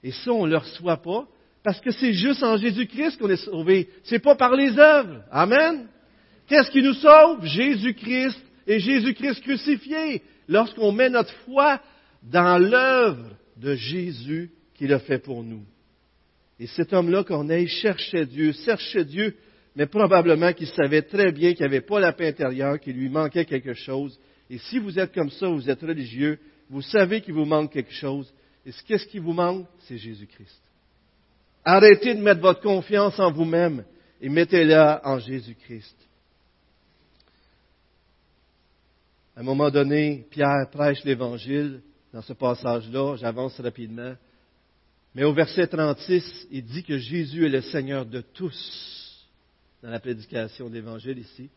[0.02, 1.28] Et ça, on ne le reçoit pas
[1.62, 3.88] parce que c'est juste en Jésus-Christ qu'on est sauvé.
[4.02, 5.22] C'est pas par les œuvres.
[5.30, 5.86] Amen.
[6.48, 7.44] Qu'est-ce qui nous sauve?
[7.44, 10.22] Jésus-Christ et Jésus-Christ crucifié.
[10.48, 11.80] Lorsqu'on met notre foi
[12.22, 15.64] dans l'œuvre de Jésus qu'il a fait pour nous.
[16.58, 19.36] Et cet homme-là, Corneille, cherchait Dieu, cherchait Dieu,
[19.76, 23.08] mais probablement qu'il savait très bien qu'il n'y avait pas la paix intérieure, qu'il lui
[23.08, 24.18] manquait quelque chose.
[24.50, 27.92] Et si vous êtes comme ça, vous êtes religieux, vous savez qu'il vous manque quelque
[27.92, 28.30] chose.
[28.66, 29.66] Et qu'est-ce qui vous manque?
[29.86, 30.60] C'est Jésus-Christ.
[31.64, 33.84] Arrêtez de mettre votre confiance en vous-même
[34.20, 35.96] et mettez-la en Jésus-Christ.
[39.36, 41.80] À un moment donné, Pierre prêche l'Évangile
[42.12, 44.14] dans ce passage-là, j'avance rapidement.
[45.14, 49.28] Mais au verset 36, il dit que Jésus est le Seigneur de tous
[49.82, 51.48] dans la prédication de l'Évangile ici.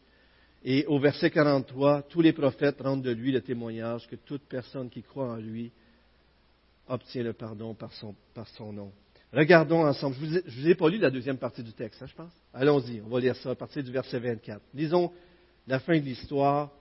[0.64, 4.90] Et au verset 43, tous les prophètes rendent de lui le témoignage que toute personne
[4.90, 5.72] qui croit en lui
[6.88, 8.92] obtient le pardon par son, nom.
[9.34, 10.16] Regardons ensemble.
[10.22, 12.32] Je ne vous, ai pas lu la deuxième partie du texte, hein, je pense?
[12.54, 14.62] Allons-y, on va lire ça à partir du verset 24.
[14.74, 15.12] Lisons
[15.68, 16.72] la fin de l'histoire.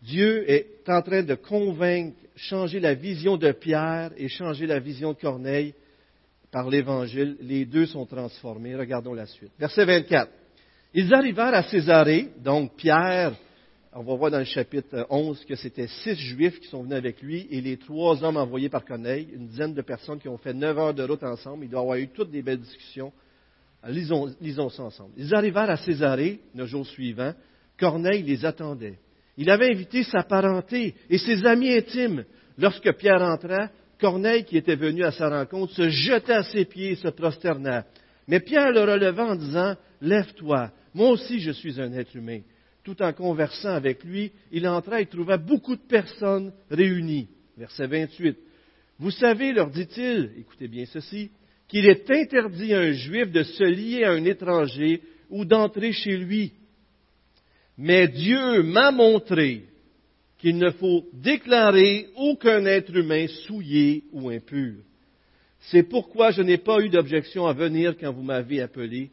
[0.00, 5.12] Dieu est en train de convaincre, changer la vision de Pierre et changer la vision
[5.12, 5.74] de Corneille
[6.50, 7.36] par l'Évangile.
[7.40, 8.76] Les deux sont transformés.
[8.76, 9.52] Regardons la suite.
[9.58, 10.30] Verset 24.
[10.96, 13.32] Ils arrivèrent à Césarée, donc Pierre,
[13.92, 17.20] on va voir dans le chapitre 11 que c'était six juifs qui sont venus avec
[17.20, 20.54] lui et les trois hommes envoyés par Corneille, une dizaine de personnes qui ont fait
[20.54, 21.64] neuf heures de route ensemble.
[21.64, 23.12] Il doit avoir eu toutes des belles discussions.
[23.88, 25.10] Lisons, lisons ça ensemble.
[25.16, 27.32] Ils arrivèrent à Césarée le jour suivant.
[27.76, 29.00] Corneille les attendait.
[29.36, 32.24] Il avait invité sa parenté et ses amis intimes.
[32.56, 33.68] Lorsque Pierre entra,
[34.00, 37.84] Corneille, qui était venu à sa rencontre, se jeta à ses pieds et se prosterna.
[38.28, 42.40] Mais Pierre le releva en disant, Lève-toi, moi aussi, je suis un être humain.
[42.84, 47.28] Tout en conversant avec lui, il entra et trouva beaucoup de personnes réunies.
[47.56, 48.36] Verset 28.
[48.98, 51.30] Vous savez, leur dit-il, écoutez bien ceci,
[51.66, 56.16] qu'il est interdit à un juif de se lier à un étranger ou d'entrer chez
[56.16, 56.52] lui.
[57.76, 59.64] Mais Dieu m'a montré
[60.38, 64.74] qu'il ne faut déclarer aucun être humain souillé ou impur.
[65.70, 69.10] C'est pourquoi je n'ai pas eu d'objection à venir quand vous m'avez appelé.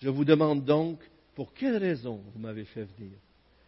[0.00, 0.98] Je vous demande donc
[1.34, 3.12] pour quelle raison vous m'avez fait venir?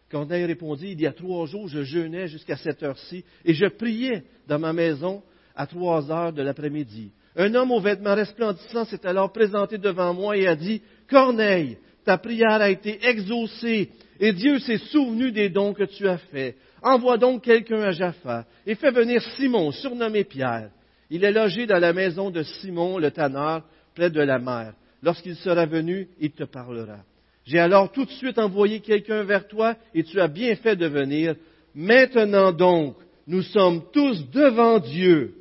[0.09, 4.23] Corneille répondit, il y a trois jours, je jeûnais jusqu'à cette heure-ci et je priais
[4.47, 5.23] dans ma maison
[5.55, 7.11] à trois heures de l'après-midi.
[7.35, 12.17] Un homme aux vêtements resplendissants s'est alors présenté devant moi et a dit, Corneille, ta
[12.17, 13.89] prière a été exaucée
[14.19, 16.57] et Dieu s'est souvenu des dons que tu as faits.
[16.83, 20.69] Envoie donc quelqu'un à Jaffa et fais venir Simon, surnommé Pierre.
[21.09, 23.63] Il est logé dans la maison de Simon le tanneur,
[23.95, 24.73] près de la mer.
[25.01, 26.99] Lorsqu'il sera venu, il te parlera.
[27.45, 30.87] J'ai alors tout de suite envoyé quelqu'un vers toi et tu as bien fait de
[30.87, 31.35] venir.
[31.75, 32.95] Maintenant donc,
[33.27, 35.33] nous sommes tous devant Dieu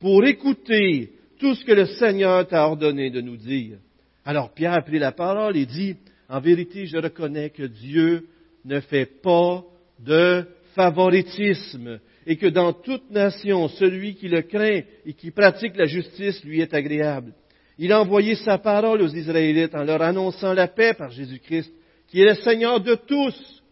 [0.00, 3.78] pour écouter tout ce que le Seigneur t'a ordonné de nous dire.
[4.24, 5.96] Alors Pierre a pris la parole et dit,
[6.28, 8.26] en vérité, je reconnais que Dieu
[8.64, 9.62] ne fait pas
[10.00, 15.86] de favoritisme et que dans toute nation, celui qui le craint et qui pratique la
[15.86, 17.32] justice lui est agréable.
[17.78, 21.72] Il a envoyé sa parole aux Israélites en leur annonçant la paix par Jésus-Christ,
[22.08, 23.62] qui est le Seigneur de tous.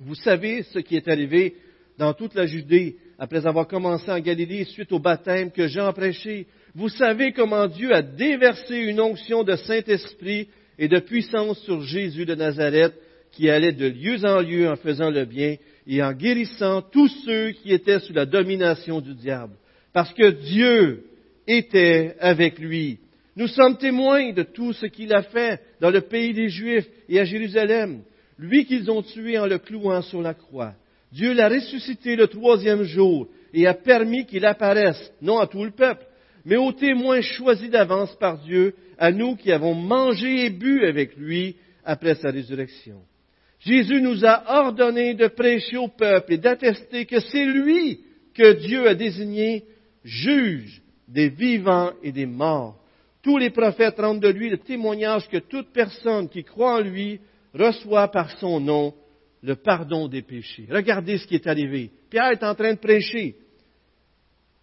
[0.00, 1.54] Vous savez ce qui est arrivé
[1.98, 6.46] dans toute la Judée après avoir commencé en Galilée suite au baptême que Jean prêchait.
[6.74, 12.24] Vous savez comment Dieu a déversé une onction de Saint-Esprit et de puissance sur Jésus
[12.24, 12.94] de Nazareth,
[13.32, 15.56] qui allait de lieu en lieu en faisant le bien
[15.86, 19.52] et en guérissant tous ceux qui étaient sous la domination du diable.
[19.92, 21.04] Parce que Dieu
[21.46, 22.98] était avec lui.
[23.40, 27.18] Nous sommes témoins de tout ce qu'il a fait dans le pays des Juifs et
[27.20, 28.02] à Jérusalem,
[28.38, 30.74] lui qu'ils ont tué en le clouant sur la croix.
[31.10, 35.70] Dieu l'a ressuscité le troisième jour et a permis qu'il apparaisse, non à tout le
[35.70, 36.04] peuple,
[36.44, 41.16] mais aux témoins choisis d'avance par Dieu, à nous qui avons mangé et bu avec
[41.16, 43.00] lui après sa résurrection.
[43.60, 48.00] Jésus nous a ordonné de prêcher au peuple et d'attester que c'est lui
[48.34, 49.64] que Dieu a désigné
[50.04, 52.79] juge des vivants et des morts.
[53.22, 57.20] Tous les prophètes rendent de lui le témoignage que toute personne qui croit en lui
[57.54, 58.94] reçoit par son nom
[59.42, 60.66] le pardon des péchés.
[60.70, 61.90] Regardez ce qui est arrivé.
[62.10, 63.36] Pierre est en train de prêcher.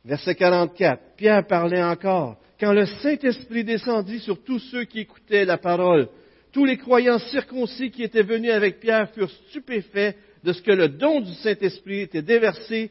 [0.05, 1.15] Verset 44.
[1.17, 2.37] Pierre parlait encore.
[2.59, 6.09] Quand le Saint-Esprit descendit sur tous ceux qui écoutaient la parole,
[6.51, 10.89] tous les croyants circoncis qui étaient venus avec Pierre furent stupéfaits de ce que le
[10.89, 12.89] don du Saint-Esprit était déversé,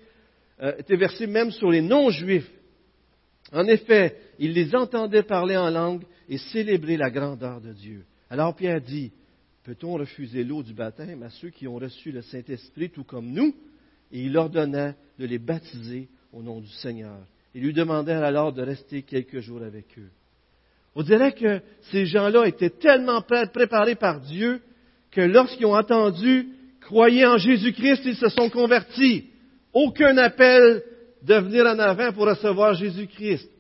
[0.63, 2.51] euh, était versé même sur les non-juifs.
[3.53, 8.05] En effet, ils les entendaient parler en langue et célébrer la grandeur de Dieu.
[8.31, 9.13] Alors Pierre dit,
[9.65, 13.55] peut-on refuser l'eau du baptême à ceux qui ont reçu le Saint-Esprit tout comme nous?
[14.13, 17.19] Et il ordonna de les baptiser au nom du Seigneur.
[17.55, 20.11] Ils lui demandèrent alors de rester quelques jours avec eux.
[20.95, 21.61] On dirait que
[21.91, 24.61] ces gens-là étaient tellement préparés par Dieu
[25.11, 26.49] que lorsqu'ils ont entendu
[26.81, 29.27] croyez en Jésus-Christ, ils se sont convertis.
[29.73, 30.83] Aucun appel
[31.23, 33.51] de venir en avant pour recevoir Jésus-Christ.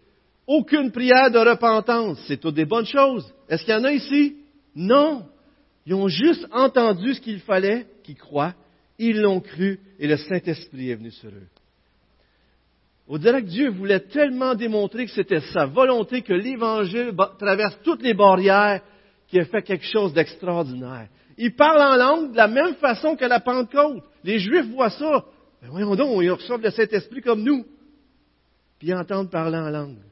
[0.47, 2.19] Aucune prière de repentance.
[2.27, 3.33] C'est toutes des bonnes choses.
[3.49, 4.37] Est-ce qu'il y en a ici?
[4.75, 5.27] Non.
[5.87, 8.55] Ils ont juste entendu ce qu'il fallait qu'ils croient.
[8.99, 11.49] Ils l'ont cru et le Saint-Esprit est venu sur eux.
[13.09, 18.03] On dirait que Dieu voulait tellement démontrer que c'était sa volonté que l'Évangile traverse toutes
[18.03, 18.83] les barrières
[19.29, 21.09] qui a fait quelque chose d'extraordinaire.
[21.39, 24.03] Il parle en langue de la même façon que la Pentecôte.
[24.25, 25.25] Les Juifs voient ça.
[25.63, 27.65] Mais voyons donc, ils reçoivent le Saint-Esprit comme nous.
[28.79, 30.06] Puis ils entendent parler en langue.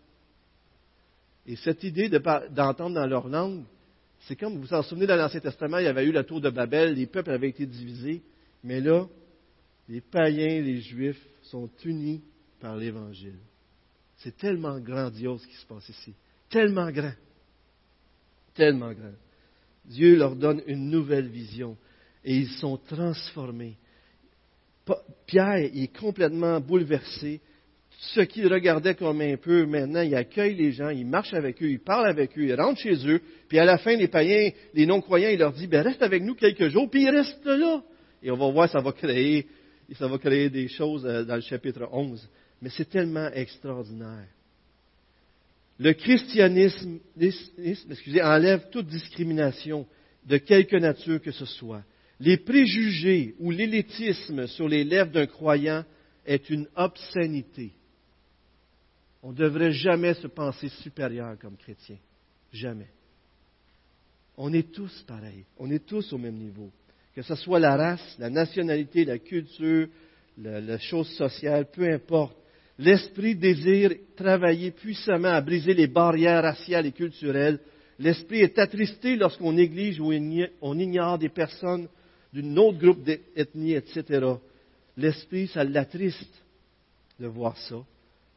[1.47, 3.65] Et cette idée d'entendre dans leur langue,
[4.21, 6.41] c'est comme, vous vous en souvenez, dans l'Ancien Testament, il y avait eu la tour
[6.41, 8.23] de Babel, les peuples avaient été divisés.
[8.63, 9.07] Mais là,
[9.89, 12.23] les païens, les Juifs sont unis
[12.61, 13.39] par l'Évangile.
[14.17, 16.15] C'est tellement grandiose ce qui se passe ici.
[16.49, 17.13] Tellement grand.
[18.55, 19.13] Tellement grand.
[19.85, 21.77] Dieu leur donne une nouvelle vision
[22.25, 23.77] et ils sont transformés.
[25.27, 27.41] Pierre est complètement bouleversé.
[27.99, 31.71] Ce qu'il regardait comme un peu, maintenant, il accueille les gens, il marche avec eux,
[31.71, 34.87] il parle avec eux, il rentre chez eux, puis à la fin, les païens, les
[34.87, 37.83] non-croyants, il leur dit, ben, reste avec nous quelques jours, puis il reste là.
[38.23, 39.47] Et on va voir, ça va créer,
[39.99, 42.29] ça va créer des choses euh, dans le chapitre 11
[42.65, 44.27] mais c'est tellement extraordinaire.
[45.79, 49.87] Le christianisme excusez, enlève toute discrimination
[50.25, 51.83] de quelque nature que ce soit.
[52.21, 55.85] Les préjugés ou l'élitisme sur les lèvres d'un croyant
[56.25, 57.73] est une obscénité.
[59.25, 61.97] On ne devrait jamais se penser supérieur comme chrétien.
[62.53, 62.89] Jamais.
[64.37, 65.47] On est tous pareils.
[65.57, 66.71] On est tous au même niveau.
[67.17, 69.89] Que ce soit la race, la nationalité, la culture,
[70.37, 72.37] la, la chose sociale, peu importe.
[72.79, 77.61] L'Esprit désire travailler puissamment à briser les barrières raciales et culturelles.
[77.99, 80.13] L'Esprit est attristé lorsqu'on néglige ou
[80.61, 81.89] on ignore des personnes
[82.35, 84.35] d'un autre groupe d'ethnie, etc.
[84.99, 86.43] L'Esprit, ça l'attriste
[87.19, 87.77] de voir ça.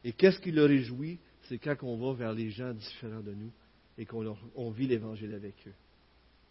[0.04, 1.18] Et qu'est-ce qui le réjouit?
[1.48, 3.50] C'est quand on va vers les gens différents de nous
[3.96, 5.74] et qu'on vit l'Évangile avec eux.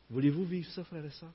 [0.10, 1.34] Voulez-vous vivre ça, frères et sœurs?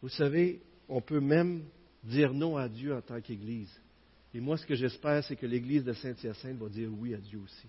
[0.00, 1.62] Vous savez, on peut même
[2.04, 3.72] dire non à Dieu en tant qu'Église.
[4.34, 7.40] Et moi, ce que j'espère, c'est que l'Église de Saint-Hyacinthe va dire oui à Dieu
[7.44, 7.66] aussi.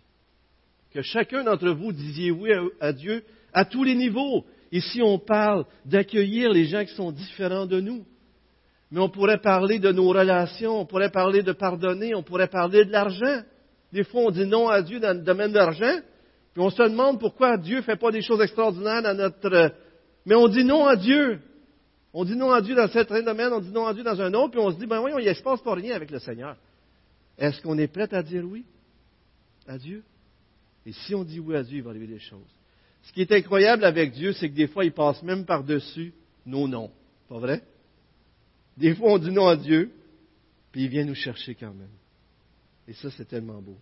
[0.91, 3.23] Que chacun d'entre vous disiez oui à Dieu
[3.53, 4.45] à tous les niveaux.
[4.71, 8.05] Ici, on parle d'accueillir les gens qui sont différents de nous.
[8.91, 12.85] Mais on pourrait parler de nos relations, on pourrait parler de pardonner, on pourrait parler
[12.85, 13.43] de l'argent.
[13.91, 15.99] Des fois, on dit non à Dieu dans le domaine de l'argent,
[16.53, 19.73] puis on se demande pourquoi Dieu ne fait pas des choses extraordinaires dans notre...
[20.25, 21.39] Mais on dit non à Dieu.
[22.13, 24.33] On dit non à Dieu dans certains domaines, on dit non à Dieu dans un
[24.33, 26.19] autre, puis on se dit, ben voyons, il ne se passe pas rien avec le
[26.19, 26.57] Seigneur.
[27.37, 28.65] Est-ce qu'on est prêt à dire oui
[29.67, 30.03] à Dieu?
[30.85, 32.49] Et si on dit oui à Dieu, il va arriver des choses.
[33.03, 36.13] Ce qui est incroyable avec Dieu, c'est que des fois, il passe même par-dessus
[36.45, 36.91] nos noms.
[37.29, 37.61] Pas vrai?
[38.79, 39.91] Des fois, on dit non à Dieu,
[40.71, 41.91] puis il vient nous chercher quand même.
[42.87, 43.77] Et ça, c'est tellement beau.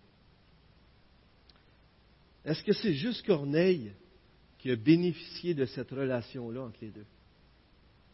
[2.44, 3.92] Est-ce que c'est juste Corneille
[4.58, 7.04] qui a bénéficié de cette relation-là entre les deux?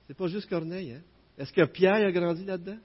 [0.07, 1.03] C'est pas juste Corneille, hein?
[1.39, 2.79] Est-ce que Pierre a grandi là-dedans?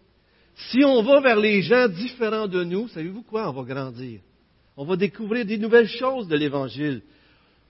[0.72, 3.50] Si on va vers les gens différents de nous, savez-vous quoi?
[3.50, 4.22] On va grandir.
[4.78, 7.02] On va découvrir des nouvelles choses de l'Évangile.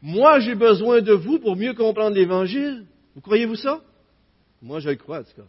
[0.02, 2.86] Moi, j'ai besoin de vous pour mieux comprendre l'Évangile.
[3.16, 3.84] Vous croyez-vous ça?
[4.62, 5.48] Moi, je le crois, en tout cas.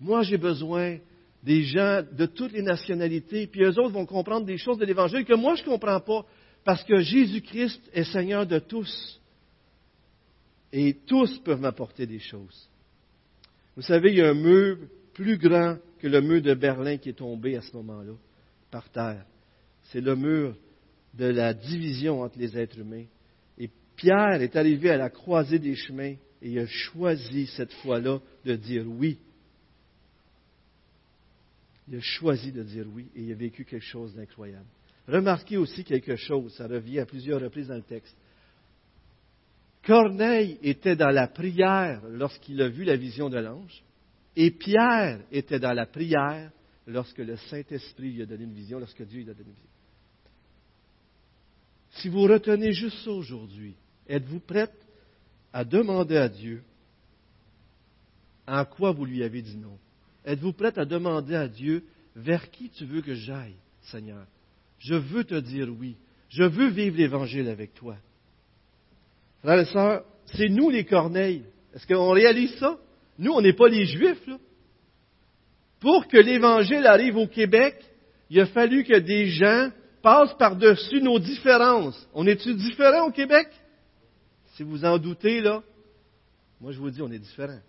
[0.00, 0.98] Moi, j'ai besoin
[1.42, 5.24] des gens de toutes les nationalités, puis eux autres vont comprendre des choses de l'Évangile
[5.24, 6.24] que moi, je ne comprends pas,
[6.64, 9.20] parce que Jésus-Christ est Seigneur de tous.
[10.72, 12.68] Et tous peuvent m'apporter des choses.
[13.76, 14.78] Vous savez, il y a un mur
[15.14, 18.12] plus grand que le mur de Berlin qui est tombé à ce moment-là,
[18.70, 19.24] par terre.
[19.84, 20.54] C'est le mur
[21.14, 23.04] de la division entre les êtres humains.
[23.58, 28.20] Et Pierre est arrivé à la croisée des chemins et il a choisi cette fois-là
[28.44, 29.18] de dire oui.
[31.90, 34.66] Il a choisi de dire oui et il a vécu quelque chose d'incroyable.
[35.08, 38.16] Remarquez aussi quelque chose, ça revient à plusieurs reprises dans le texte.
[39.82, 43.82] Corneille était dans la prière lorsqu'il a vu la vision de l'ange,
[44.36, 46.52] et Pierre était dans la prière
[46.86, 49.70] lorsque le Saint-Esprit lui a donné une vision, lorsque Dieu lui a donné une vision.
[51.90, 53.74] Si vous retenez juste aujourd'hui,
[54.08, 54.86] êtes-vous prête
[55.52, 56.62] à demander à Dieu
[58.46, 59.76] en quoi vous lui avez dit non?
[60.24, 64.26] Êtes-vous prête à demander à Dieu vers qui tu veux que j'aille, Seigneur?
[64.78, 65.96] Je veux te dire oui.
[66.28, 67.96] Je veux vivre l'Évangile avec toi.
[69.40, 71.44] Frères et sœurs, c'est nous les corneilles.
[71.74, 72.78] Est-ce qu'on réalise ça?
[73.18, 74.26] Nous, on n'est pas les Juifs.
[74.26, 74.38] Là.
[75.80, 77.76] Pour que l'Évangile arrive au Québec,
[78.28, 79.70] il a fallu que des gens
[80.02, 82.08] passent par-dessus nos différences.
[82.14, 83.48] On est-tu différents au Québec?
[84.54, 85.62] Si vous en doutez, là,
[86.60, 87.60] moi je vous dis, on est différents.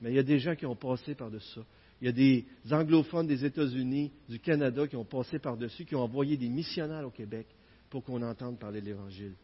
[0.00, 1.60] Mais il y a des gens qui ont passé par-dessus ça.
[2.02, 6.02] Il y a des anglophones des États-Unis, du Canada qui ont passé par-dessus, qui ont
[6.02, 7.46] envoyé des missionnaires au Québec
[7.88, 9.34] pour qu'on entende parler de l'Évangile.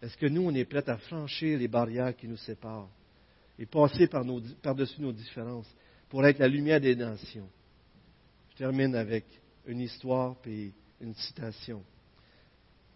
[0.00, 2.88] Est-ce que nous, on est prêts à franchir les barrières qui nous séparent
[3.58, 5.66] et passer par-dessus nos différences
[6.08, 7.48] pour être la lumière des nations?
[8.52, 9.24] Je termine avec
[9.66, 11.82] une histoire et une citation.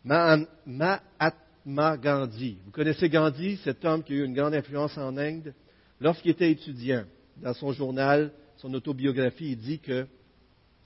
[0.04, 2.56] Mahatma Gandhi.
[2.64, 5.52] Vous connaissez Gandhi, cet homme qui a eu une grande influence en Inde?
[6.00, 7.04] Lorsqu'il était étudiant,
[7.36, 10.06] dans son journal, son autobiographie, il dit que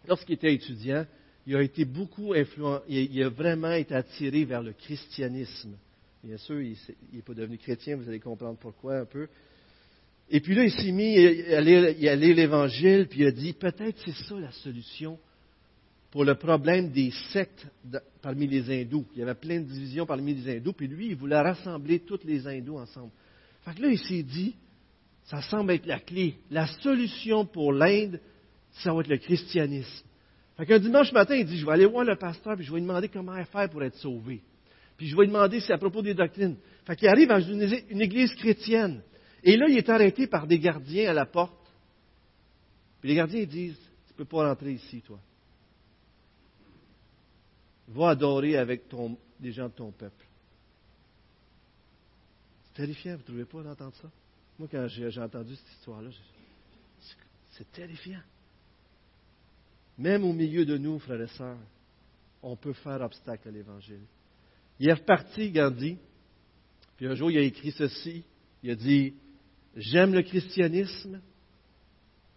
[0.07, 1.05] lorsqu'il était étudiant,
[1.47, 5.77] il a été beaucoup influent, il a vraiment été attiré vers le christianisme.
[6.25, 6.77] Bien sûr, il
[7.13, 9.29] n'est pas devenu chrétien, vous allez comprendre pourquoi un peu.
[10.29, 14.25] Et puis là, il s'est mis à lire l'Évangile, puis il a dit, peut-être c'est
[14.25, 15.19] ça la solution
[16.11, 17.67] pour le problème des sectes
[18.23, 19.07] parmi les hindous.
[19.15, 22.25] Il y avait plein de divisions parmi les hindous, puis lui, il voulait rassembler tous
[22.25, 23.13] les hindous ensemble.
[23.65, 24.57] Fait que là, il s'est dit,
[25.27, 26.37] ça semble être la clé.
[26.51, 28.21] La solution pour l'Inde,
[28.71, 30.07] ça va être le christianisme.
[30.57, 32.79] Fait qu'un dimanche matin, il dit, je vais aller voir le pasteur, puis je vais
[32.79, 34.43] lui demander comment faire pour être sauvé.
[34.97, 36.57] Puis je vais lui demander si à propos des doctrines.
[36.87, 39.03] Fait qu'il arrive dans une église chrétienne.
[39.43, 41.55] Et là, il est arrêté par des gardiens à la porte.
[43.01, 45.21] Puis les gardiens disent, tu ne peux pas rentrer ici, toi
[47.89, 48.83] va adorer avec
[49.41, 50.27] les gens de ton peuple.
[52.65, 54.09] C'est terrifiant, vous ne trouvez pas d'entendre ça?
[54.59, 56.11] Moi, quand j'ai entendu cette histoire-là,
[57.51, 58.23] c'est terrifiant.
[59.99, 61.59] Même au milieu de nous, frères et sœurs,
[62.43, 64.03] on peut faire obstacle à l'Évangile.
[64.79, 65.99] Il est reparti, Gandhi,
[66.97, 68.25] puis un jour, il a écrit ceci.
[68.63, 69.15] Il a dit
[69.77, 71.21] J'aime le christianisme,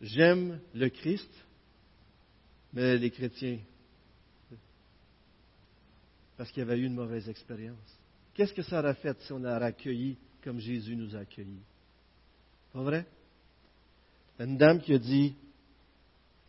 [0.02, 1.32] j'aime le Christ,
[2.74, 3.60] mais les chrétiens,
[6.38, 7.78] parce qu'il y avait eu une mauvaise expérience.
[8.34, 11.64] Qu'est-ce que ça aurait fait si on a accueilli comme Jésus nous a accueillis?
[12.74, 13.06] Pas vrai?
[14.40, 15.36] Une dame qui a dit,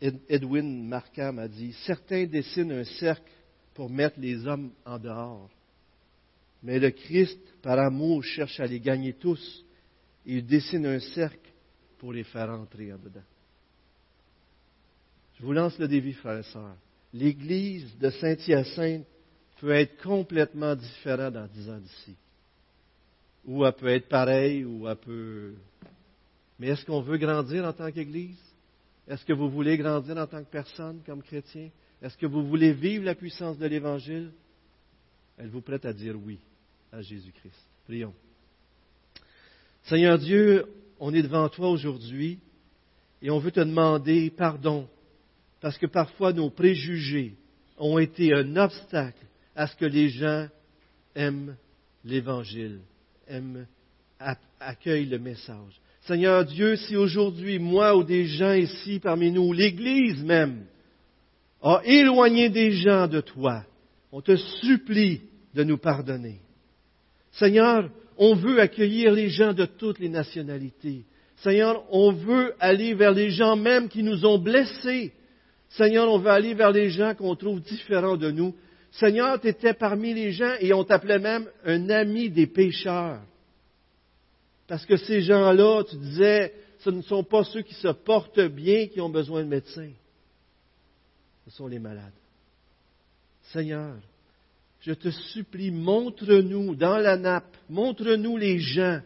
[0.01, 3.31] Edwin Markham a dit, certains dessinent un cercle
[3.73, 5.49] pour mettre les hommes en dehors.
[6.63, 9.65] Mais le Christ, par amour, cherche à les gagner tous.
[10.25, 11.49] Et il dessine un cercle
[11.97, 13.23] pour les faire entrer en dedans.
[15.35, 16.75] Je vous lance le défi, frères et sœurs.
[17.13, 19.05] L'Église de Saint-Hyacinthe
[19.59, 22.15] peut être complètement différent dans dix ans d'ici.
[23.45, 25.55] Ou elle peut être pareille, ou elle peut
[26.61, 28.37] Mais est-ce qu'on veut grandir en tant qu'Église?
[29.07, 31.71] Est-ce que vous voulez grandir en tant que personne, comme chrétien?
[32.03, 34.31] Est-ce que vous voulez vivre la puissance de l'Évangile?
[35.39, 36.37] Êtes-vous prête à dire oui
[36.91, 37.65] à Jésus-Christ?
[37.85, 38.13] Prions.
[39.85, 40.67] Seigneur Dieu,
[40.99, 42.37] on est devant toi aujourd'hui
[43.23, 44.87] et on veut te demander pardon
[45.61, 47.33] parce que parfois nos préjugés
[47.79, 50.47] ont été un obstacle à ce que les gens
[51.15, 51.57] aiment
[52.05, 52.81] l'Évangile,
[53.27, 53.65] aiment,
[54.59, 55.81] accueillent le message.
[56.07, 60.65] Seigneur Dieu, si aujourd'hui, moi ou des gens ici parmi nous, l'Église même,
[61.61, 63.63] a éloigné des gens de toi,
[64.11, 65.21] on te supplie
[65.53, 66.39] de nous pardonner.
[67.33, 71.05] Seigneur, on veut accueillir les gens de toutes les nationalités.
[71.37, 75.13] Seigneur, on veut aller vers les gens même qui nous ont blessés.
[75.69, 78.55] Seigneur, on veut aller vers les gens qu'on trouve différents de nous.
[78.91, 83.21] Seigneur, tu étais parmi les gens et on t'appelait même un ami des pécheurs.
[84.71, 88.87] Parce que ces gens-là, tu disais, ce ne sont pas ceux qui se portent bien
[88.87, 89.91] qui ont besoin de médecins.
[91.43, 92.13] Ce sont les malades.
[93.51, 93.97] Seigneur,
[94.79, 99.01] je te supplie, montre-nous dans la nappe, montre-nous les gens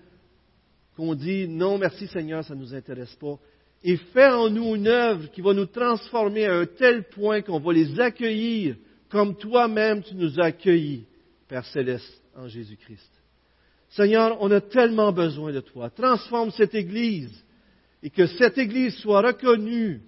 [0.95, 3.39] qu'on dit non, merci Seigneur, ça ne nous intéresse pas.
[3.83, 7.59] Et fais en nous une œuvre qui va nous transformer à un tel point qu'on
[7.59, 8.75] va les accueillir
[9.09, 11.07] comme toi-même tu nous as accueillis,
[11.47, 13.14] Père céleste, en Jésus-Christ.
[13.95, 15.89] Seigneur, on a tellement besoin de toi.
[15.89, 17.31] Transforme cette Église
[18.03, 20.01] et que cette Église soit reconnue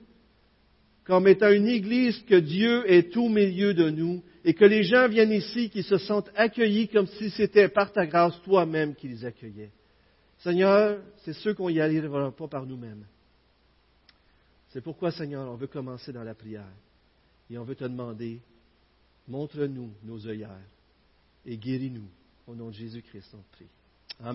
[1.05, 5.07] comme étant une Église que Dieu est au milieu de nous et que les gens
[5.07, 9.23] viennent ici qui se sentent accueillis comme si c'était par ta grâce toi-même qui les
[9.23, 9.71] accueillais.
[10.39, 13.05] Seigneur, c'est ceux qu'on n'y arrivera pas par nous-mêmes.
[14.69, 16.67] C'est pourquoi, Seigneur, on veut commencer dans la prière
[17.49, 18.41] et on veut te demander,
[19.29, 20.59] montre-nous nos œillères
[21.45, 22.09] et guéris-nous.
[22.47, 23.67] Au nom de Jésus-Christ, on prie.